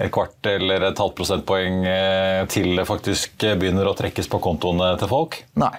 [0.00, 4.94] et kvart eller et halvt prosentpoeng eh, til det faktisk begynner å trekkes på kontoene
[5.00, 5.36] til folk?
[5.60, 5.72] Nei.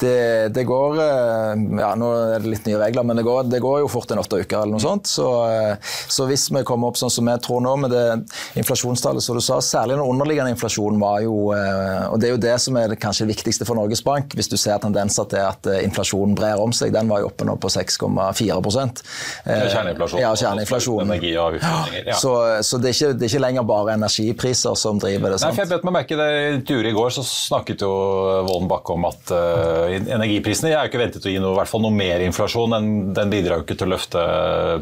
[0.00, 3.60] Det, det, går eh, ja, Nå er det litt nye regler, men det går, det
[3.60, 4.62] går jo fort en åtte uker.
[4.62, 5.10] eller noe sånt.
[5.10, 8.04] Så, eh, så, hvis vi kommer opp sånn som jeg tror nå, med det
[8.60, 12.54] inflasjonstallet som du sa, særlig den underliggende inflasjonen var jo Og det er jo det
[12.62, 16.34] som er det kanskje viktigste for Norges Bank, hvis du ser tendenser til at inflasjonen
[16.38, 16.92] brer om seg.
[16.94, 18.58] Den var jo oppe nå på 6,4
[19.68, 20.22] Kjerneinflasjon.
[20.22, 21.02] Ja, kjerneinflasjon.
[21.04, 22.16] Energi og ja.
[22.18, 22.32] Så,
[22.66, 25.38] så det, er ikke, det er ikke lenger lenger bare energipriser som driver det.
[25.38, 25.50] Sant?
[25.50, 27.92] Nei, for jeg bet meg merke det I intervjuet i går så snakket jo
[28.68, 31.80] Bakke om at uh, energiprisene er jo ikke ventet å gi noe, i hvert fall
[31.80, 32.74] noe mer inflasjon.
[32.74, 34.24] Den, den bidrar jo ikke til å løfte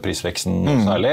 [0.03, 0.81] prisveksten mm.
[0.89, 1.12] særlig.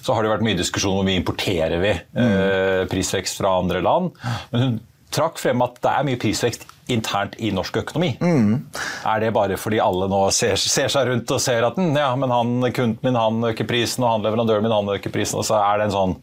[0.00, 3.82] Så har det vært mye diskusjon om hvor mye importerer vi uh, prisvekst fra andre
[3.84, 4.16] land.
[4.52, 4.78] Men hun
[5.12, 8.12] trakk frem at det er mye prisvekst internt i norsk økonomi.
[8.22, 8.54] Mm.
[9.10, 12.32] Er det bare fordi alle nå ser, ser, seg rundt og ser at ja, men
[12.32, 15.58] han, kunden min han øker prisen, og han leverandøren min han øker prisen, og så
[15.60, 16.16] er det en sånn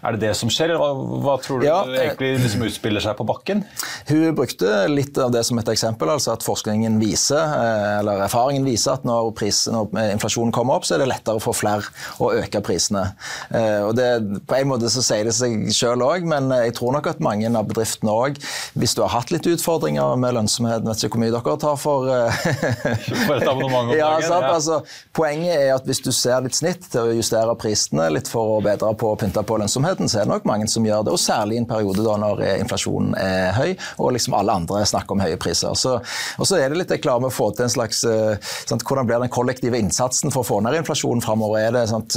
[0.00, 3.16] er det det som skjer, eller hva, hva tror du ja, egentlig liksom utspiller seg
[3.18, 3.62] på bakken?
[4.08, 8.66] Hun brukte litt av det som et eksempel, altså at forskningen viser, eh, eller erfaringen
[8.66, 11.86] viser at når, pris, når inflasjonen kommer opp, så er det lettere for flere
[12.22, 13.10] å øke prisene.
[13.50, 14.08] Eh, og det,
[14.48, 17.50] på en måte så sier det seg sjøl òg, men jeg tror nok at mange
[17.50, 18.40] av bedriftene òg,
[18.78, 22.10] hvis du har hatt litt utfordringer med lønnsomhet, vet ikke hvor mye dere tar for
[22.10, 22.40] eh,
[23.26, 24.30] For et abonnement om ja, dagen?
[24.30, 24.52] Ja.
[24.54, 24.80] Altså,
[25.16, 28.60] poenget er at hvis du ser litt snitt til å justere prisene litt for å
[28.64, 31.12] bedre på å pynte på lønnsomhet, virksomheten, så er det nok mange som gjør det.
[31.12, 35.14] Og særlig i en periode da når inflasjonen er høy, og liksom alle andre snakker
[35.14, 35.74] om høye priser.
[35.74, 35.98] Så,
[36.38, 39.06] og så er det litt det klarer med å få til en slags sant, Hvordan
[39.06, 41.60] blir den kollektive innsatsen for å få ned inflasjonen framover?
[41.60, 42.16] Er det sant,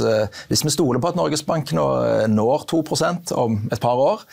[0.50, 1.84] hvis vi stoler på at Norges Bank nå
[2.30, 4.24] når 2% om et par år,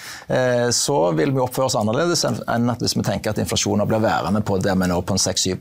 [0.73, 4.41] så vil vi oppføre oss annerledes enn at hvis vi tenker at inflasjonen blir værende
[4.45, 5.53] på der vi nå på en 6-7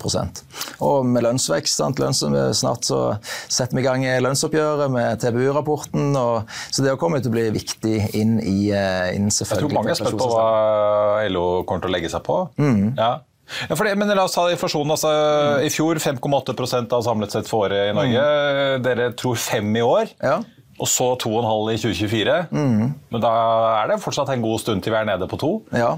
[0.86, 2.22] Og med lønnsvekst sant, lønns,
[2.60, 3.00] Snart så
[3.48, 6.16] setter vi i gang lønnsoppgjøret med TBU-rapporten.
[6.70, 9.56] Så det kommer til å bli viktig viktig inn i inn selvfølgelig...
[9.56, 12.44] Jeg tror mange er spent på hva LO kommer til å legge seg på.
[12.61, 12.94] Mm.
[12.98, 13.18] Ja.
[13.66, 14.92] Ja, det, men la oss ta inflasjonen.
[14.94, 15.64] Altså, mm.
[15.66, 18.22] I fjor 5,8% av samlet sett for året i Norge.
[18.22, 18.85] Mm.
[18.85, 20.12] Dere tror 5 i år.
[20.22, 20.38] Ja
[20.80, 22.36] og så 2,5 i 2024.
[22.50, 22.92] Mm.
[23.12, 23.32] Men da
[23.82, 25.50] er det fortsatt en god stund til vi er nede på to?
[25.76, 25.90] Ja,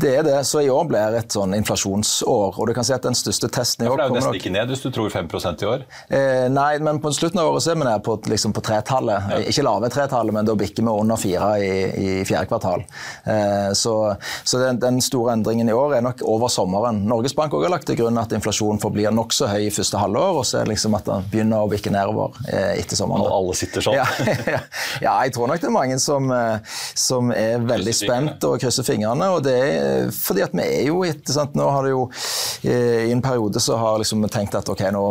[0.00, 0.36] det er det.
[0.46, 2.60] Så i år blir et sånn inflasjonsår.
[2.60, 4.18] Og du kan si at den største testen i år ja, for Det er jo
[4.18, 4.40] nesten nok...
[4.40, 5.84] ikke ned hvis du tror 5% i år?
[6.14, 9.30] Eh, nei, men på slutten av året så er vi nede på, liksom på tretallet.
[9.32, 9.40] Ja.
[9.50, 12.86] Ikke lave tretallet, men da bikker vi under fire i, i fjerde kvartal.
[13.24, 13.96] Eh, så,
[14.44, 17.02] så den, den, store endringen i år er nok over sommeren.
[17.08, 20.46] Norges Bank har lagt til grunn at inflasjonen forblir nokså høy i første halvår, og
[20.46, 23.26] så er det liksom at den begynner å bikke nedover eh, etter sommeren.
[23.26, 23.98] Og Alle sitter sånn?
[23.98, 24.06] Ja.
[25.04, 28.86] ja, jeg tror nok det er mange som, eh, som er veldig spent og krysser
[28.86, 29.30] fingrene.
[29.34, 31.56] og det er fordi at vi er jo etter sant?
[31.58, 32.04] Nå har det jo
[32.64, 35.04] eh, I en periode så har liksom vi tenkt at ok, nå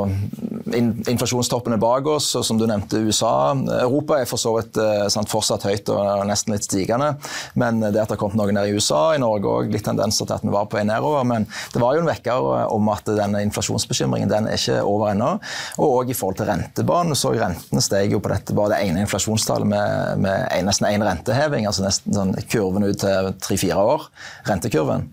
[0.69, 3.53] inflasjonstoppen er bak oss, og som du nevnte USA.
[3.79, 7.13] Europa er for så vidt eh, sant, fortsatt høyt og nesten litt stigende.
[7.59, 10.27] Men det at det har kommet noen ned i USA, i Norge òg, litt tendenser
[10.29, 11.25] til at vi var på vei nedover.
[11.27, 15.31] Men det var jo en vekker om at denne inflasjonsbekymringen den er ikke over ennå.
[15.79, 17.17] Og òg i forhold til rentebanen.
[17.17, 21.03] Så rentene steg jo på dette bare det ene inflasjonstallet med, med en, nesten én
[21.05, 24.07] renteheving, altså nesten sånn kurven ut til tre-fire år.
[24.49, 25.07] Rentekurven.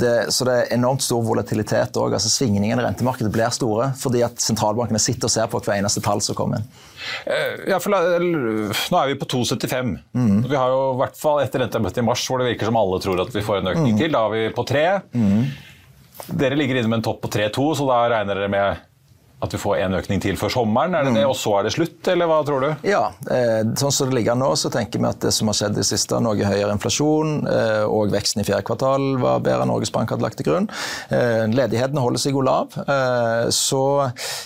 [0.00, 2.16] Det, så det er enormt stor volatilitet òg.
[2.16, 6.02] Altså, svingningene i rentemarkedet blir store fordi at sentralbankene sitter og ser på hver eneste
[6.04, 6.68] tall som kommer inn.
[7.24, 9.96] Eh, ja, for Nå er vi på 2,75.
[10.12, 10.36] Mm.
[10.48, 13.00] Vi har jo i hvert fall etter rentemøtet i mars hvor det virker som alle
[13.02, 14.00] tror at vi får en økning mm.
[14.00, 14.14] til.
[14.14, 14.86] Da er vi på 3.
[15.16, 15.42] Mm.
[16.40, 18.86] Dere ligger inne med en topp på 3,2, så da regner dere med
[19.40, 21.30] at vi får en økning til før sommeren, er det det, mm.
[21.32, 22.68] og så er det slutt, eller hva tror du?
[22.84, 25.80] Ja, eh, sånn som det ligger nå, så tenker vi at det som har skjedd
[25.80, 29.94] i siste, noe høyere inflasjon, eh, og veksten i fjerde kvartal var bedre enn Norges
[29.94, 30.68] Bank hadde lagt til grunn.
[31.08, 32.76] Eh, ledigheten holder seg jo lav.
[33.54, 33.82] Så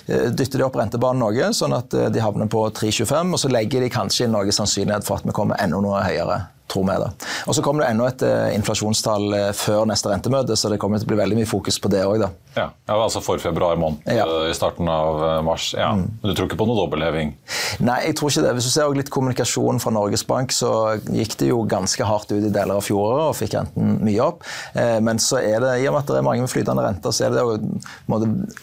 [0.06, 3.92] dytter de opp rentebanen noe, sånn at de havner på 3,25, og så legger de
[3.92, 7.10] kanskje inn noe sannsynlighet for at vi kommer enda noe høyere tror vi det.
[7.46, 10.98] Og Så kommer det enda et uh, inflasjonstall uh, før neste rentemøte, så det kommer
[10.98, 12.24] til å bli veldig mye fokus på det òg.
[12.54, 14.26] Ja, ja, altså for februar måned, ja.
[14.28, 15.72] uh, i starten av mars.
[15.76, 15.92] Ja.
[15.96, 16.06] Mm.
[16.20, 17.34] Men du tror ikke på noe dobbeltheving?
[17.84, 18.54] Nei, jeg tror ikke det.
[18.58, 20.70] Hvis du ser litt kommunikasjon fra Norges Bank, så
[21.10, 24.44] gikk det jo ganske hardt ut i deler av fjoråret og fikk renten mye opp.
[24.74, 27.26] men så er det, i og med at det er mange med flytende renter, så
[27.26, 28.18] er det jo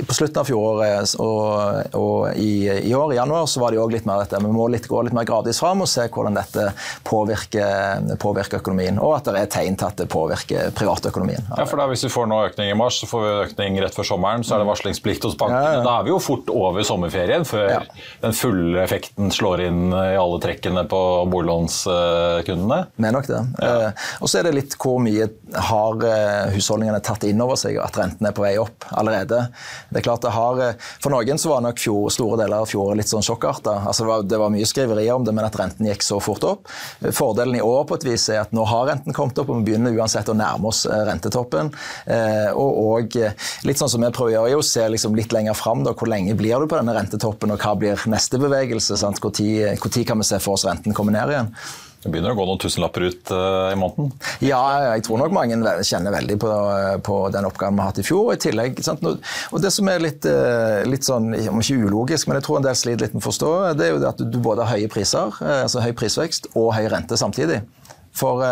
[0.07, 3.85] På slutten av fjoråret og, og i, i, år, i januar, så var det jo
[3.85, 4.39] òg litt mer dette.
[4.41, 6.69] Vi må litt, gå litt mer gradvis fram og se hvordan dette
[7.07, 11.45] påvirker påvirker økonomien, og at det er tegn til at det påvirker privatøkonomien.
[11.57, 13.97] Ja, for da Hvis vi får nå økning i mars, så får vi økning rett
[13.97, 15.61] før sommeren, så er det varslingsplikt hos bankene.
[15.61, 15.83] Ja, ja.
[15.85, 17.81] Da er vi jo fort over sommerferien, før ja.
[18.21, 22.79] den fulle effekten slår inn i alle trekkene på boliglånskundene.
[22.95, 23.41] Det er nok det.
[23.63, 25.27] Eh, og så er det litt hvor mye
[25.69, 29.43] har eh, husholdningene tatt inn over seg at renten er på vei opp allerede.
[29.89, 32.69] Det er klart det har, eh, For noen så var nok fjor, store deler av
[32.71, 33.77] fjoråret litt sånn sjokkarta.
[33.87, 36.45] Altså, det, var, det var mye skriverier om det, men at renten gikk så fort
[36.47, 36.71] opp.
[37.15, 39.71] Fordelen i år på et vis er at nå har renten kommet opp, og vi
[39.71, 41.71] begynner uansett å nærme oss rentetoppen.
[42.55, 43.17] Og, og
[43.71, 45.85] litt sånn som vi prøver å gjøre, se liksom litt lenger fram.
[45.87, 48.99] Hvor lenge blir du på denne rentetoppen, og hva blir neste bevegelse?
[49.21, 51.55] Hvor tid kan vi se for oss renten komme ned igjen?
[52.01, 54.07] Det begynner å gå noen tusenlapper ut uh, i måneden?
[54.41, 54.61] Ja,
[54.95, 56.53] jeg tror nok mange kjenner veldig på,
[57.05, 58.31] på den oppgaven vi har hatt i fjor.
[58.33, 60.25] I tillegg, og det som er litt,
[60.89, 63.51] litt sånn, om ikke ulogisk, men jeg tror en del sliter litt med å forstå,
[63.77, 66.89] det er jo det at du både har høye priser, altså høy prisvekst, og høy
[66.89, 67.61] rente samtidig.
[68.17, 68.43] For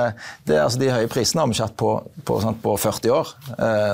[0.47, 1.93] det, altså, de høye prisene har vi ikke hatt på,
[2.25, 3.33] på, sant, på 40 år.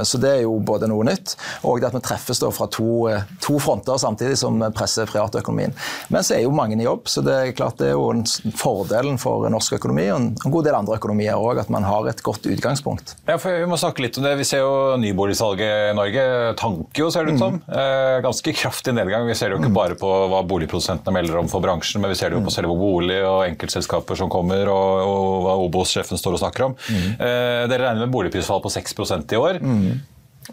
[0.06, 1.36] Så det er jo både noe nytt,
[1.66, 3.08] og det at vi treffes da fra to,
[3.44, 5.74] to fronter samtidig som vi presser privatøkonomien.
[6.14, 8.24] Men så er jo mange i jobb, så det er klart det er jo en
[8.56, 12.22] fordelen for norsk økonomi og en god del andre økonomier òg, at man har et
[12.26, 13.16] godt utgangspunkt.
[13.28, 14.36] Ja, for Vi må snakke litt om det.
[14.40, 16.26] Vi ser jo nyboligsalget i Norge
[16.60, 17.60] tanker jo, ser det ut som.
[17.66, 18.24] Mm.
[18.26, 19.28] Ganske kraftig nedgang.
[19.28, 19.80] Vi ser det jo ikke mm.
[19.80, 22.76] bare på hva boligprodusentene melder om for bransjen, men vi ser det jo på selve
[22.78, 26.76] bolig og enkeltselskaper som kommer, og, og hva Obos-sjefen står og snakker om.
[26.90, 27.08] Mm.
[27.16, 29.62] Eh, dere regner med boligprisfall på 6% i år.
[29.64, 30.04] Mm.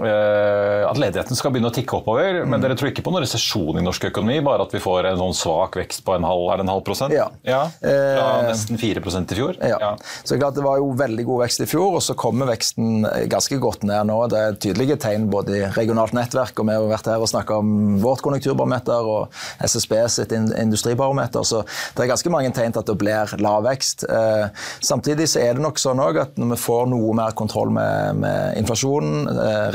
[0.01, 2.43] Eh, at ledigheten skal begynne å tikke oppover.
[2.43, 2.53] Mm.
[2.53, 5.21] Men dere tror ikke på noen resesjon i norsk økonomi, bare at vi får en
[5.21, 7.15] sånn svak vekst på en halv, er det en halv prosent?
[7.17, 7.29] Ja.
[7.47, 7.67] ja.
[7.83, 9.59] Fra eh, nesten 4 i fjor?
[9.61, 9.79] Ja.
[9.83, 9.91] ja.
[10.25, 13.59] Så klart det var jo veldig god vekst i fjor, og så kommer veksten ganske
[13.63, 14.19] godt ned nå.
[14.33, 17.61] Det er tydelige tegn både i regionalt nettverk, og vi har vært her og snakka
[17.61, 21.63] om vårt konjunkturbarometer og SSB sitt industribarometer, så
[21.97, 24.07] det er ganske mange tegn til at det blir lav vekst.
[24.09, 28.23] Eh, samtidig så er det nok sånn at når vi får noe mer kontroll med,
[28.23, 29.29] med inflasjonen,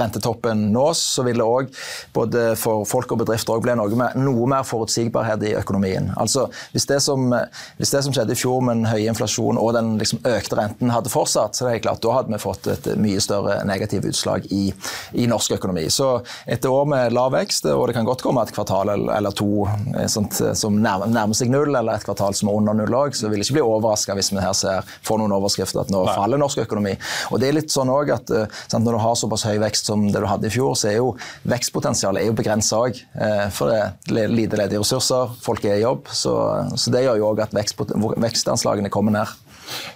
[0.07, 1.71] rentetoppen nås, så vil det òg
[2.13, 6.11] både for folk og bedrifter bli noe, med, noe, mer forutsigbarhet i økonomien.
[6.17, 7.29] Altså, hvis det, som,
[7.77, 10.93] hvis det som skjedde i fjor med den høye inflasjonen og den liksom økte renten
[10.93, 14.47] hadde fortsatt, så er det klart, da hadde vi fått et mye større negativt utslag
[14.53, 14.69] i,
[15.13, 15.87] i, norsk økonomi.
[15.93, 16.09] Så
[16.47, 20.07] etter år med lav vekst, og det kan godt komme et kvartal eller to eh,
[20.11, 23.41] sånt, som nærmer, seg null, eller et kvartal som er under null òg, så vil
[23.41, 26.63] jeg ikke bli overraska hvis vi her ser, får noen overskrifter at nå faller norsk
[26.63, 26.95] økonomi.
[27.31, 29.89] Og det er litt sånn også at eh, sant, Når du har såpass høy vekst
[29.89, 31.13] som det du hadde i fjor, så er jo
[31.49, 33.01] vekstpotensialet er jo begrensa òg.
[33.17, 36.11] Eh, for det er lite ledige ressurser, folk er i jobb.
[36.13, 36.35] Så,
[36.77, 39.35] så det gjør jo òg at vekstanslagene kommer ned.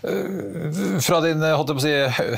[0.02, 1.92] Eh, fra din å si,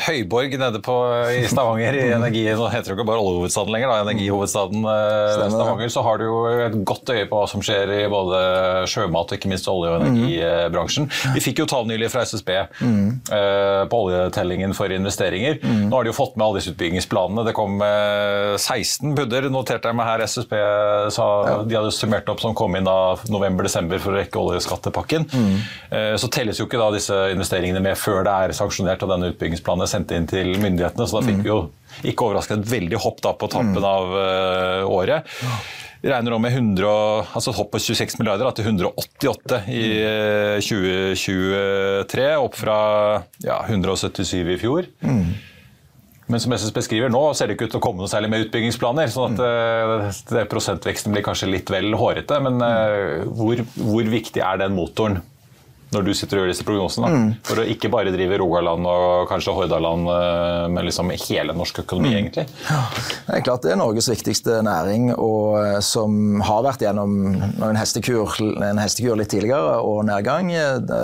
[0.07, 0.95] høyborg nede på,
[1.33, 5.55] i Stavanger, i energi, nå heter det ikke bare oljehovedstaden lenger, da, energihovedstaden eh, Stemmer.
[5.55, 8.41] Stavanger, så har du jo et godt øye på hva som skjer i både
[8.91, 11.09] sjømat og ikke minst olje- og energibransjen.
[11.35, 12.51] Vi fikk jo tall nylig fra SSB
[12.83, 13.07] mm.
[13.91, 15.59] på oljetellingen for investeringer.
[15.63, 15.87] Mm.
[15.89, 17.45] Nå har de jo fått med alle disse utbyggingsplanene.
[17.47, 20.25] Det kom 16 pudder, noterte jeg meg her.
[20.27, 20.55] SSB
[21.15, 21.55] sa ja.
[21.67, 25.27] de hadde summert opp som kom inn av november-desember for å rekke oljeskattepakken.
[25.31, 25.55] Mm.
[26.19, 29.85] Så telles jo ikke da disse investeringene med før det er sanksjonert og denne utbyggingsplanen
[29.85, 31.07] er sendt inn til myndighetene.
[31.07, 31.61] Så da fikk vi jo
[32.09, 33.87] ikke overraskende et veldig hopp da på tampen mm.
[33.87, 35.33] av uh, året.
[36.03, 36.83] Vi regner nå med 100,
[37.31, 42.77] altså et hopp på 26 milliarder da, til 188 i uh, eh, 2023, opp fra
[43.45, 44.89] ja, 177 i fjor.
[45.05, 45.25] Mm.
[46.31, 48.45] Men som SSB skriver, nå ser det ikke ut til å komme noe særlig med
[48.45, 49.11] utbyggingsplaner.
[49.11, 52.39] sånn at uh, Prosentveksten blir kanskje litt vel hårete.
[52.43, 55.21] Men uh, hvor, hvor viktig er den motoren
[55.95, 57.09] når du sitter og gjør disse prognosene.
[57.09, 57.27] Mm.
[57.47, 62.13] For å ikke bare drive Rogaland og kanskje Hordaland, eh, men liksom hele norsk økonomi,
[62.13, 62.17] mm.
[62.21, 62.47] egentlig.
[62.69, 62.81] Ja,
[63.27, 67.79] det er klart det er Norges viktigste næring, og eh, som har vært gjennom en
[67.79, 70.51] hestekur, en hestekur litt tidligere og nedgang.
[70.53, 71.03] Det,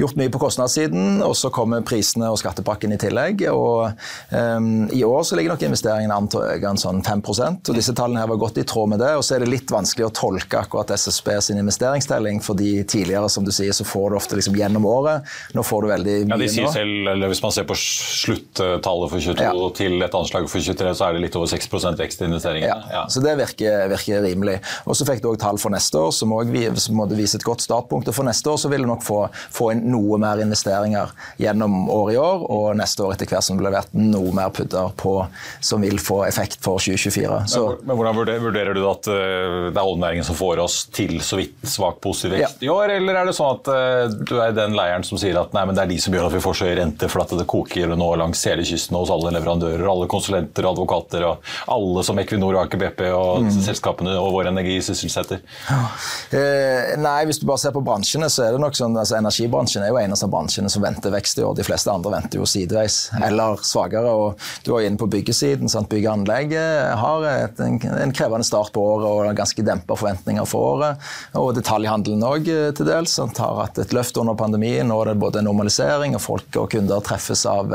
[0.00, 3.44] gjort mye på kostnadssiden, og så kommer prisene og skattepakken i tillegg.
[3.52, 3.92] og
[4.32, 8.30] um, I år så ligger nok investeringene an til sånn 5 og Disse tallene her
[8.30, 9.12] var godt i tråd med det.
[9.16, 13.46] og Så er det litt vanskelig å tolke akkurat SSB sin investeringstelling, fordi tidligere som
[13.46, 15.28] du sier, så får du ofte liksom gjennom året.
[15.56, 16.72] Nå får du veldig mye ja, de sier nå.
[16.74, 19.52] Selv, eller Hvis man ser på sluttallet for 22 ja.
[19.76, 21.70] til et anslag for 23, så er det litt over 6
[22.00, 22.70] vekst i investeringene.
[22.70, 23.04] Ja, ja.
[23.12, 24.58] Så det virker, virker rimelig.
[24.86, 28.08] Og Så fikk du òg tall for neste år som òg viser et godt startpunkt.
[28.08, 29.22] og For neste år så vil du nok få,
[29.54, 33.56] få en noe mer investeringer gjennom året i år, og neste år etter hvert som
[33.56, 35.14] det blir levert noe mer pudder på
[35.60, 37.40] som vil få effekt for 2024.
[37.50, 41.40] Så, men, Hvordan vurderer, du at uh, det er oljenæringen som får oss til så
[41.40, 42.68] vidt svak positiv vekst ja.
[42.68, 45.54] i år, eller er det sånn at uh, du er den leiren som sier at
[45.56, 47.34] nei, men det er de som gjør at vi får så høy rente for at
[47.36, 52.04] det koker nå langs hele kysten hos alle leverandører, alle konsulenter og advokater og alle
[52.06, 53.52] som Equinor Aker BP og mm.
[53.66, 55.42] selskapene og Vår Energi sysselsetter?
[55.70, 59.69] Uh, nei, hvis du bare ser på bransjene, så er det nok sånn altså Energibransjen
[59.78, 61.54] er jo en eneste bransjene som venter vekst i år.
[61.58, 64.10] De fleste andre venter jo sideveis eller svakere.
[64.10, 65.70] og Du er inne på byggesiden.
[65.70, 65.88] Sant?
[65.90, 70.46] Bygg og anlegg har et, en, en, krevende start på året og ganske dempa forventninger
[70.48, 71.10] for året.
[71.38, 74.88] Og detaljhandelen òg eh, til dels har hatt et løft under pandemien.
[74.88, 77.74] Nå er det både normalisering, og folk og kunder treffes av,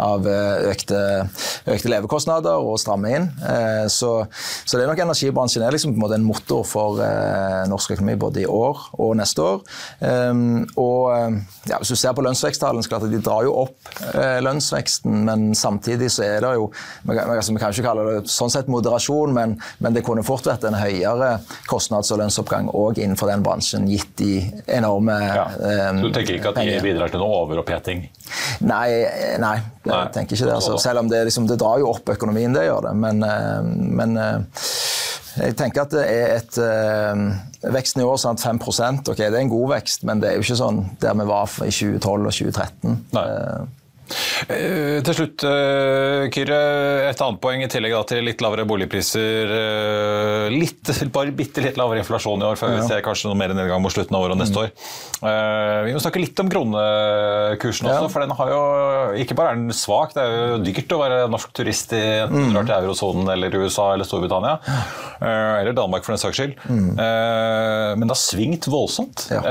[0.00, 1.00] av eh, økte,
[1.66, 3.28] økte, levekostnader og stramme inn.
[3.42, 4.14] Eh, så,
[4.64, 7.00] så, det er nok energibransjen er liksom på en måte en motor for
[7.68, 9.62] norsk økonomi både i år og neste år.
[10.80, 11.31] Og
[11.68, 16.10] ja, Hvis du ser på lønnsveksttallene, så de drar jo opp eh, lønnsveksten, men samtidig
[16.12, 16.68] så er det jo
[17.06, 20.66] altså, Vi kan ikke kalle det sånn sett moderasjon, men, men det kunne fort vært
[20.68, 21.34] en høyere
[21.70, 25.46] kostnads- og lønnsoppgang òg innenfor den bransjen, gitt de enorme ja.
[25.56, 28.06] eh, Så Du tenker ikke at de bidrar til noe overoppheting?
[28.64, 28.88] Nei,
[29.42, 29.56] nei,
[29.86, 30.56] jeg tenker ikke det.
[30.56, 32.94] Altså, selv om det, liksom, det, drar jo opp økonomien, det gjør det.
[33.02, 33.70] Men, eh,
[34.00, 34.66] men eh,
[35.36, 38.60] Jeg tenker at det er et øh, Veksten i år sant, 5
[39.08, 41.48] okay, det er en god vekst, men det er jo ikke sånn der vi var
[41.62, 42.98] i 2012 og 2013.
[43.14, 43.26] Nei.
[44.48, 46.60] Uh, til slutt, uh, Kyrre.
[47.08, 49.52] Et annet poeng i tillegg til litt lavere boligpriser.
[49.52, 52.80] Uh, litt, bare bitte litt lavere inflasjon i år, før ja.
[52.80, 54.62] vi ser kanskje noe mer nedgang mot slutten av året og neste mm.
[54.62, 55.86] år.
[55.86, 58.10] vi må snakke litt om kronekursen også, ja.
[58.10, 58.62] for den har jo
[59.22, 62.50] ikke bare er den svak, det er jo dyrt å være norsk turist i enten
[62.50, 62.58] mm.
[62.58, 64.56] til eurosonen eller USA eller Storbritannia.
[65.22, 66.56] eller Danmark, for den saks skyld.
[66.66, 66.94] Mm.
[66.96, 69.26] men det har svingt voldsomt.
[69.32, 69.42] Ja.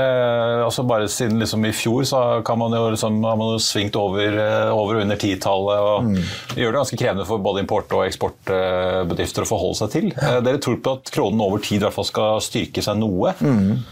[0.66, 3.96] altså Bare siden liksom, i fjor så kan man jo, liksom, har man jo svingt
[3.98, 5.82] over Eh, over og under titallet.
[5.82, 6.20] og mm.
[6.58, 10.08] Gjør det ganske krevende for både import- og eksportbedrifter å forholde seg til.
[10.14, 13.34] Eh, dere tror på at kronen over tid i hvert fall skal styrke seg noe.
[13.40, 13.82] Mm.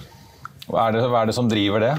[0.71, 1.95] Hva, er det, hva er det som driver det?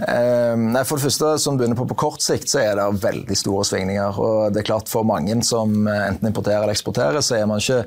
[0.00, 2.86] Uh, nei, for det første, som du er på, på kort sikt så er det
[3.02, 4.18] veldig store svingninger.
[4.18, 7.62] og det er klart For mange som eh, enten importerer eller eksporterer, så er man
[7.62, 7.82] ikke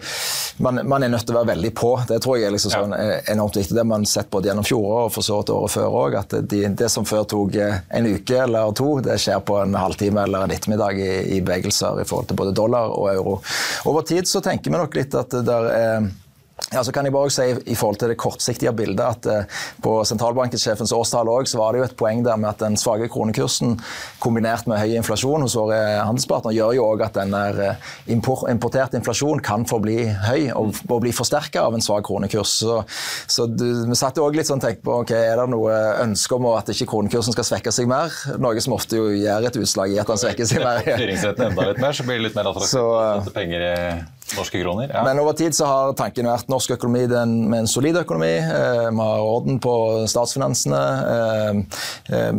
[0.64, 1.92] man, man er nødt til å være veldig på.
[2.10, 3.20] Det tror jeg er liksom sånn, ja.
[3.20, 3.76] Eh, enormt viktig.
[3.76, 6.18] Det har man sett både gjennom fjoråret og for så vidt året før òg.
[6.22, 9.78] At de, det som før tok eh, en uke eller to, det skjer på en
[9.80, 13.40] halvtime eller en ettermiddag i, i bevegelser i forhold til både dollar og euro.
[13.90, 16.14] Over tid så tenker vi nok litt at det der er
[16.72, 19.98] ja, så kan jeg bare si i forhold til det kortsiktige bildet at uh, På
[20.08, 23.76] sentralbanksjefens årstall også, så var det jo et poeng der med at den svake kronekursen
[24.24, 28.16] kombinert med høy inflasjon hos våre handelspartnere gjør jo òg at den der uh,
[28.52, 32.56] importert inflasjon kan forbli høy og, og bli forsterka av en svak kronekurs.
[32.64, 32.80] Så,
[33.28, 35.76] så du, vi satt jo òg litt sånn tenkt på ok, er det noe
[36.06, 38.16] ønske om at ikke kronekursen skal svekke seg mer?
[38.40, 40.86] Noe som ofte jo gjør et utslag i at den svekker seg mer.
[40.96, 43.74] Styringsretten enda litt mer, så blir det litt mer attraktivt å sette penger i
[44.34, 45.04] Norske kroner, ja.
[45.06, 48.32] Men over tid så har tanken vært norsk økonomi den, med en solid økonomi.
[48.42, 49.74] Eh, vi har orden på
[50.10, 50.80] statsfinansene.
[51.12, 51.60] Eh,
[52.10, 52.32] eh,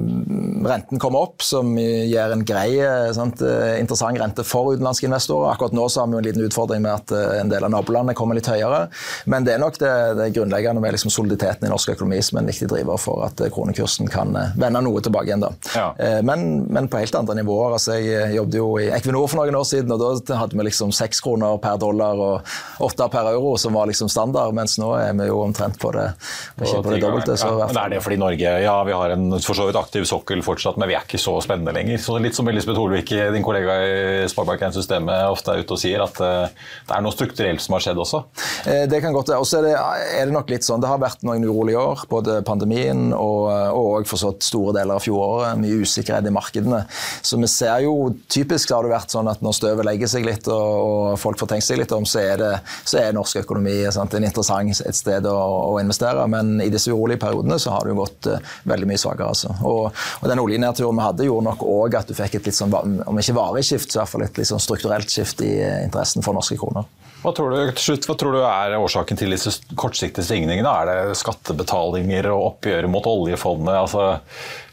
[0.66, 5.52] renten kommer opp, som gir en grei, eh, sant, eh, interessant rente for utenlandske investorer.
[5.52, 8.18] Akkurat nå så har vi en liten utfordring med at eh, en del av nabolandene
[8.18, 8.88] kommer litt høyere.
[9.30, 12.46] Men det er nok det, det grunnleggende med liksom soliditeten i norsk økonomi som er
[12.46, 15.46] en viktig driver for at kronekursen kan vende noe tilbake igjen.
[15.46, 15.52] da.
[15.76, 15.86] Ja.
[16.26, 17.76] Men, men, på helt andre nivåer.
[17.76, 20.92] altså Jeg jobbet jo i Equinor for noen år siden, og da hadde vi liksom
[20.94, 25.14] seks kroner per dollar og åtte per euro, som var liksom standard, mens nå er
[25.18, 26.08] vi jo omtrent på det,
[26.56, 27.36] på, på det dobbelte.
[27.40, 30.42] Ja, men er det fordi Norge ja, vi har en for så vidt aktiv sokkel
[30.46, 32.00] fortsatt, men vi er ikke så spennende lenger.
[32.02, 33.96] Så Litt som Elisabeth Holvik, din kollega i
[34.30, 36.48] Sparebank1-systemet, ofte er ute og sier, at uh,
[36.88, 38.22] det er noe strukturelt som har skjedd også?
[38.66, 39.42] Eh, det kan godt være.
[39.42, 42.40] Og så er, er, det nok litt sånn, det har vært noen urolige år, både
[42.46, 45.60] pandemien og, og for så store deler av fjoråret.
[45.60, 46.82] Mye usikkerhet i markedene.
[47.22, 47.94] Så vi ser jo,
[48.32, 51.52] typisk har det vært sånn at når støvet legger seg litt og, og folk får
[51.54, 52.52] tenkt seg litt om, så er, det,
[52.86, 56.26] så er norsk økonomi sant, en interessant et sted å, å, investere.
[56.32, 59.30] Men i disse urolige periodene så har det jo gått uh, veldig mye svakere.
[59.34, 59.54] Altså.
[59.66, 62.74] Og, og, den oljenedturen vi hadde, gjorde nok òg at du fikk et litt sånn,
[63.06, 65.82] om ikke varig skift, så i hvert fall et litt sånn strukturelt skift i uh,
[65.84, 66.86] interessen for norske kroner.
[67.26, 70.70] Hva tror, du, slutt, hva tror du er årsaken til disse kortsiktige svingningene?
[70.70, 73.72] Er det skattebetalinger og oppgjøret mot oljefondet?
[73.80, 74.04] Altså,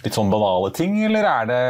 [0.04, 1.62] litt sånn banale ting, eller er det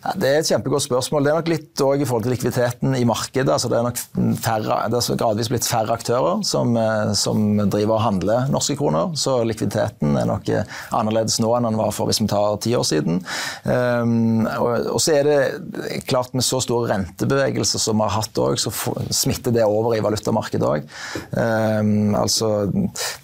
[0.00, 1.24] ja, det er et kjempegodt spørsmål.
[1.24, 3.52] Det er nok litt i forhold til likviditeten i markedet.
[3.52, 3.98] Altså det er nok
[4.40, 9.12] færre, det er gradvis blitt færre aktører som, eh, som, driver og handler norske kroner.
[9.20, 12.72] Så likviditeten er nok eh, annerledes nå enn den var for hvis vi tar ti
[12.78, 13.20] år siden.
[13.64, 18.40] Um, og, og, så er det klart med så store rentebevegelser som vi har hatt
[18.40, 18.72] òg, så
[19.12, 20.88] smitter det over i valutamarkedet òg.
[21.36, 22.70] Um, altså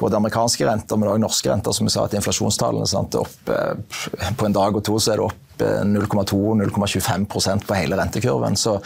[0.01, 4.31] både amerikanske renter, men òg norske renter, som vi sa, at inflasjonstallene sant, opp, eh,
[4.37, 8.57] på en dag og to så er det opp 0,2-0,25% på hele rentekurven.
[8.57, 8.77] Så,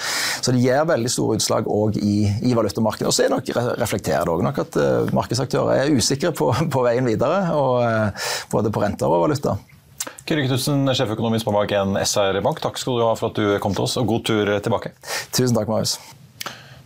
[0.41, 3.09] så, det gir veldig store utslag òg i, i valutamarkedet.
[3.11, 3.51] Og så er nok,
[3.81, 8.31] reflekterer det òg nok at uh, markedsaktører er usikre på, på veien videre, og, uh,
[8.53, 9.57] både på renter og valuta.
[10.29, 13.77] Kyrre Knutsen, sjeføkonom i Sparebank1 SR Bank, takk skal du ha for at du kom
[13.77, 14.95] til oss, og god tur tilbake.
[15.35, 15.99] Tusen takk, Marius.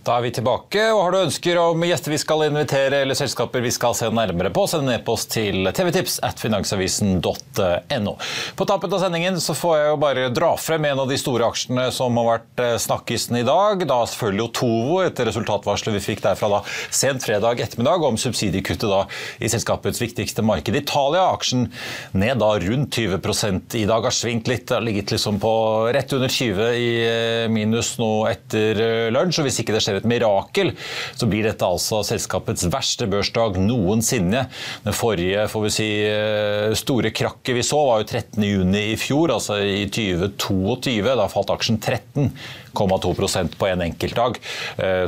[0.04, 3.62] Da er vi tilbake, og Har du ønsker om gjester vi skal invitere eller selskaper
[3.64, 8.12] vi skal se nærmere på, send en e-post til tvtips at finansavisen.no.
[8.58, 11.48] På tappet av sendingen så får jeg jo bare dra frem en av de store
[11.48, 13.86] aksjene som har vært eh, snakkisen i dag.
[13.88, 16.60] Da selvfølgelig Otovo, etter resultatvarselet vi fikk derfra da
[16.92, 19.06] sent fredag ettermiddag om subsidiekuttet da
[19.40, 21.30] i selskapets viktigste marked, Italia.
[21.30, 21.70] Aksjen
[22.12, 25.54] ned da rundt 20% i dag, har svingt litt, har ligget liksom på
[25.96, 29.40] rett under 20 i eh, minus nå etter eh, lunsj.
[29.40, 30.72] og hvis ikke det skjer skjer et mirakel,
[31.14, 34.46] så blir dette altså selskapets verste børsdag noensinne.
[34.84, 39.34] Den forrige får vi si, eh, store krakket vi så, var jo 13.6 i fjor,
[39.34, 41.14] altså i 2022.
[41.14, 42.32] Da falt aksjen 13
[42.74, 44.24] 0,2% på en enkeltdag.
[44.24, 44.38] dag.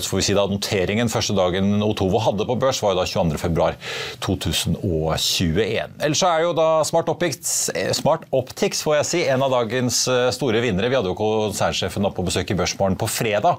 [0.00, 3.04] så får vi si da Noteringen første dagen Otovo hadde på børs, var jo da
[3.08, 5.90] 22.2.2021.
[6.06, 10.30] Ellers er jo da Smart Optics, Smart Optics får jeg si, en av dagens eh,
[10.34, 10.90] store vinnere.
[10.92, 13.54] Vi hadde jo konsernsjefen på besøk i Børsmorgen på fredag.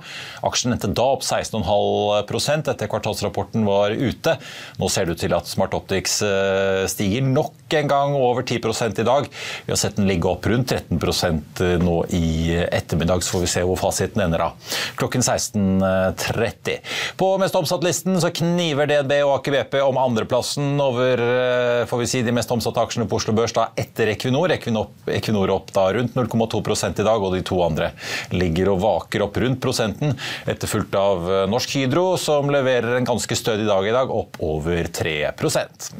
[0.47, 4.31] Aksjen endte da opp 16,5% etter kvartalsrapporten var ute.
[4.79, 8.55] Nå ser det ut til at Smart Optics eh, stiger nok en gang over 10
[9.01, 9.23] i dag.
[9.65, 11.43] Vi har sett den ligge opp rundt 13%
[11.83, 12.27] nå i
[12.63, 14.51] ettermiddag, så får vi se hvor fasiten ender av
[14.95, 16.77] Klokken 16.30.
[17.17, 22.07] På mest omsatt-listen så kniver DNB og Aker BP om andreplassen over eh, får vi
[22.09, 24.51] si, de mest omsatte aksjene på Oslo Børs da etter Equinor.
[24.53, 27.91] Equinor, Equinor opp da rundt 0,2 i dag, og de to andre
[28.33, 30.15] ligger og vaker opp rundt prosenten.
[30.45, 34.89] Etterfulgt av eh, Norsk Hydro, som leverer en ganske stødig dag i dag, opp over
[34.93, 35.91] 3%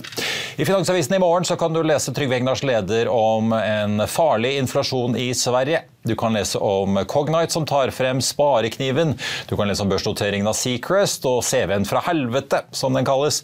[0.58, 5.32] I Finansavisen i morgen kan du lese Trygve Egnars leder om en farlig inflasjon i
[5.38, 5.84] Sverige.
[6.08, 9.16] Du kan lese om Cognite som tar frem sparekniven.
[9.50, 13.42] Du kan lese om børsnoteringen av Seacrest og CV-en fra helvete, som den kalles.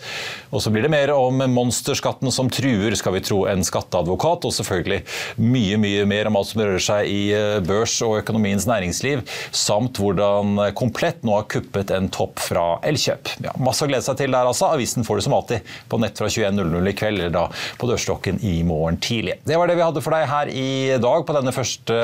[0.52, 4.48] Og så blir det mer om monsterskatten som truer, skal vi tro, en skatteadvokat.
[4.48, 5.02] Og selvfølgelig
[5.44, 10.00] mye, mye mer om alt som rører seg i eh, børs og økonomiens næringsliv, samt
[10.02, 13.34] hvordan Komplett nå har kuppet en topp fra Elkjøp.
[13.44, 14.72] Ja, masse å glede seg til der, altså.
[14.74, 17.46] Avisen får du som alltid på nett fra 21.00 i kveld, eller da
[17.80, 19.38] på dørstokken i morgen tidlig.
[19.48, 22.00] Det var det vi hadde for deg her i dag på denne første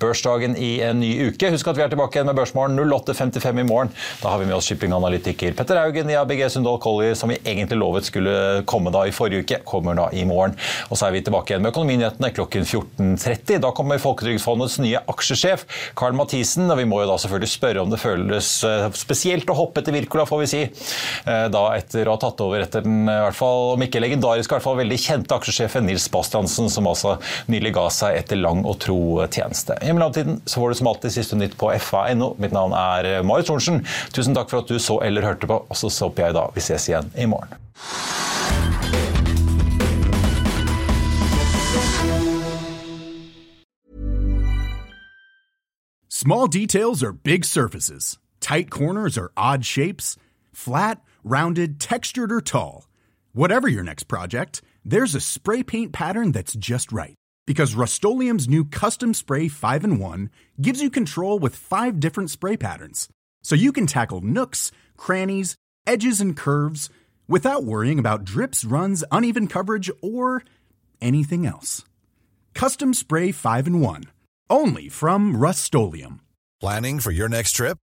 [0.00, 1.50] børsdagen i en ny uke.
[1.52, 3.92] Husk at vi er tilbake igjen med Børsmorgen 08.55 i morgen.
[4.22, 7.78] Da har vi med oss shippinganalytiker Petter Haugen i ABG Sundal Collier, som vi egentlig
[7.80, 8.34] lovet skulle
[8.70, 10.56] komme da i forrige uke, kommer da i morgen.
[10.88, 13.60] Og så er vi tilbake igjen med Økonominyhetene klokken 14.30.
[13.64, 15.66] Da kommer Folketrygdfondets nye aksjesjef,
[15.98, 16.70] Karl Mathisen.
[16.70, 19.96] Og vi må jo da selvfølgelig spørre om det føles eh, spesielt å hoppe etter
[19.96, 20.62] Wirkola, får vi si.
[20.66, 24.50] Eh, da etter å ha tatt over etter den, i hvert fall, om ikke legendariske,
[24.50, 27.16] i hvert fall veldig kjente aksjesjefen Nils Bastiansen, som altså
[27.50, 29.76] nylig ga seg etter lang og tro tjeneste.
[29.82, 32.34] I mellomtiden så får du som alltid siste nytt på fa.no.
[32.38, 33.86] Mitt navn er Marius Marit Thorensen.
[34.12, 36.64] Tusen takk for at du så eller hørte på, og så håper jeg da vi
[36.64, 37.56] ses igjen i morgen.
[46.08, 48.18] Small details are big surfaces.
[48.40, 50.18] Tight corners are odd shapes.
[50.52, 52.86] Flat, rounded, textured, or tall.
[53.32, 57.14] Whatever your next project, there's a spray paint pattern that's just right
[57.46, 60.30] because Rust new Custom Spray 5 and 1
[60.60, 63.08] gives you control with five different spray patterns.
[63.42, 66.90] So you can tackle nooks, crannies, edges, and curves
[67.28, 70.42] without worrying about drips, runs, uneven coverage, or
[71.00, 71.84] anything else.
[72.54, 74.04] Custom Spray 5 and 1.
[74.48, 75.72] Only from Rust
[76.60, 77.78] Planning for your next trip?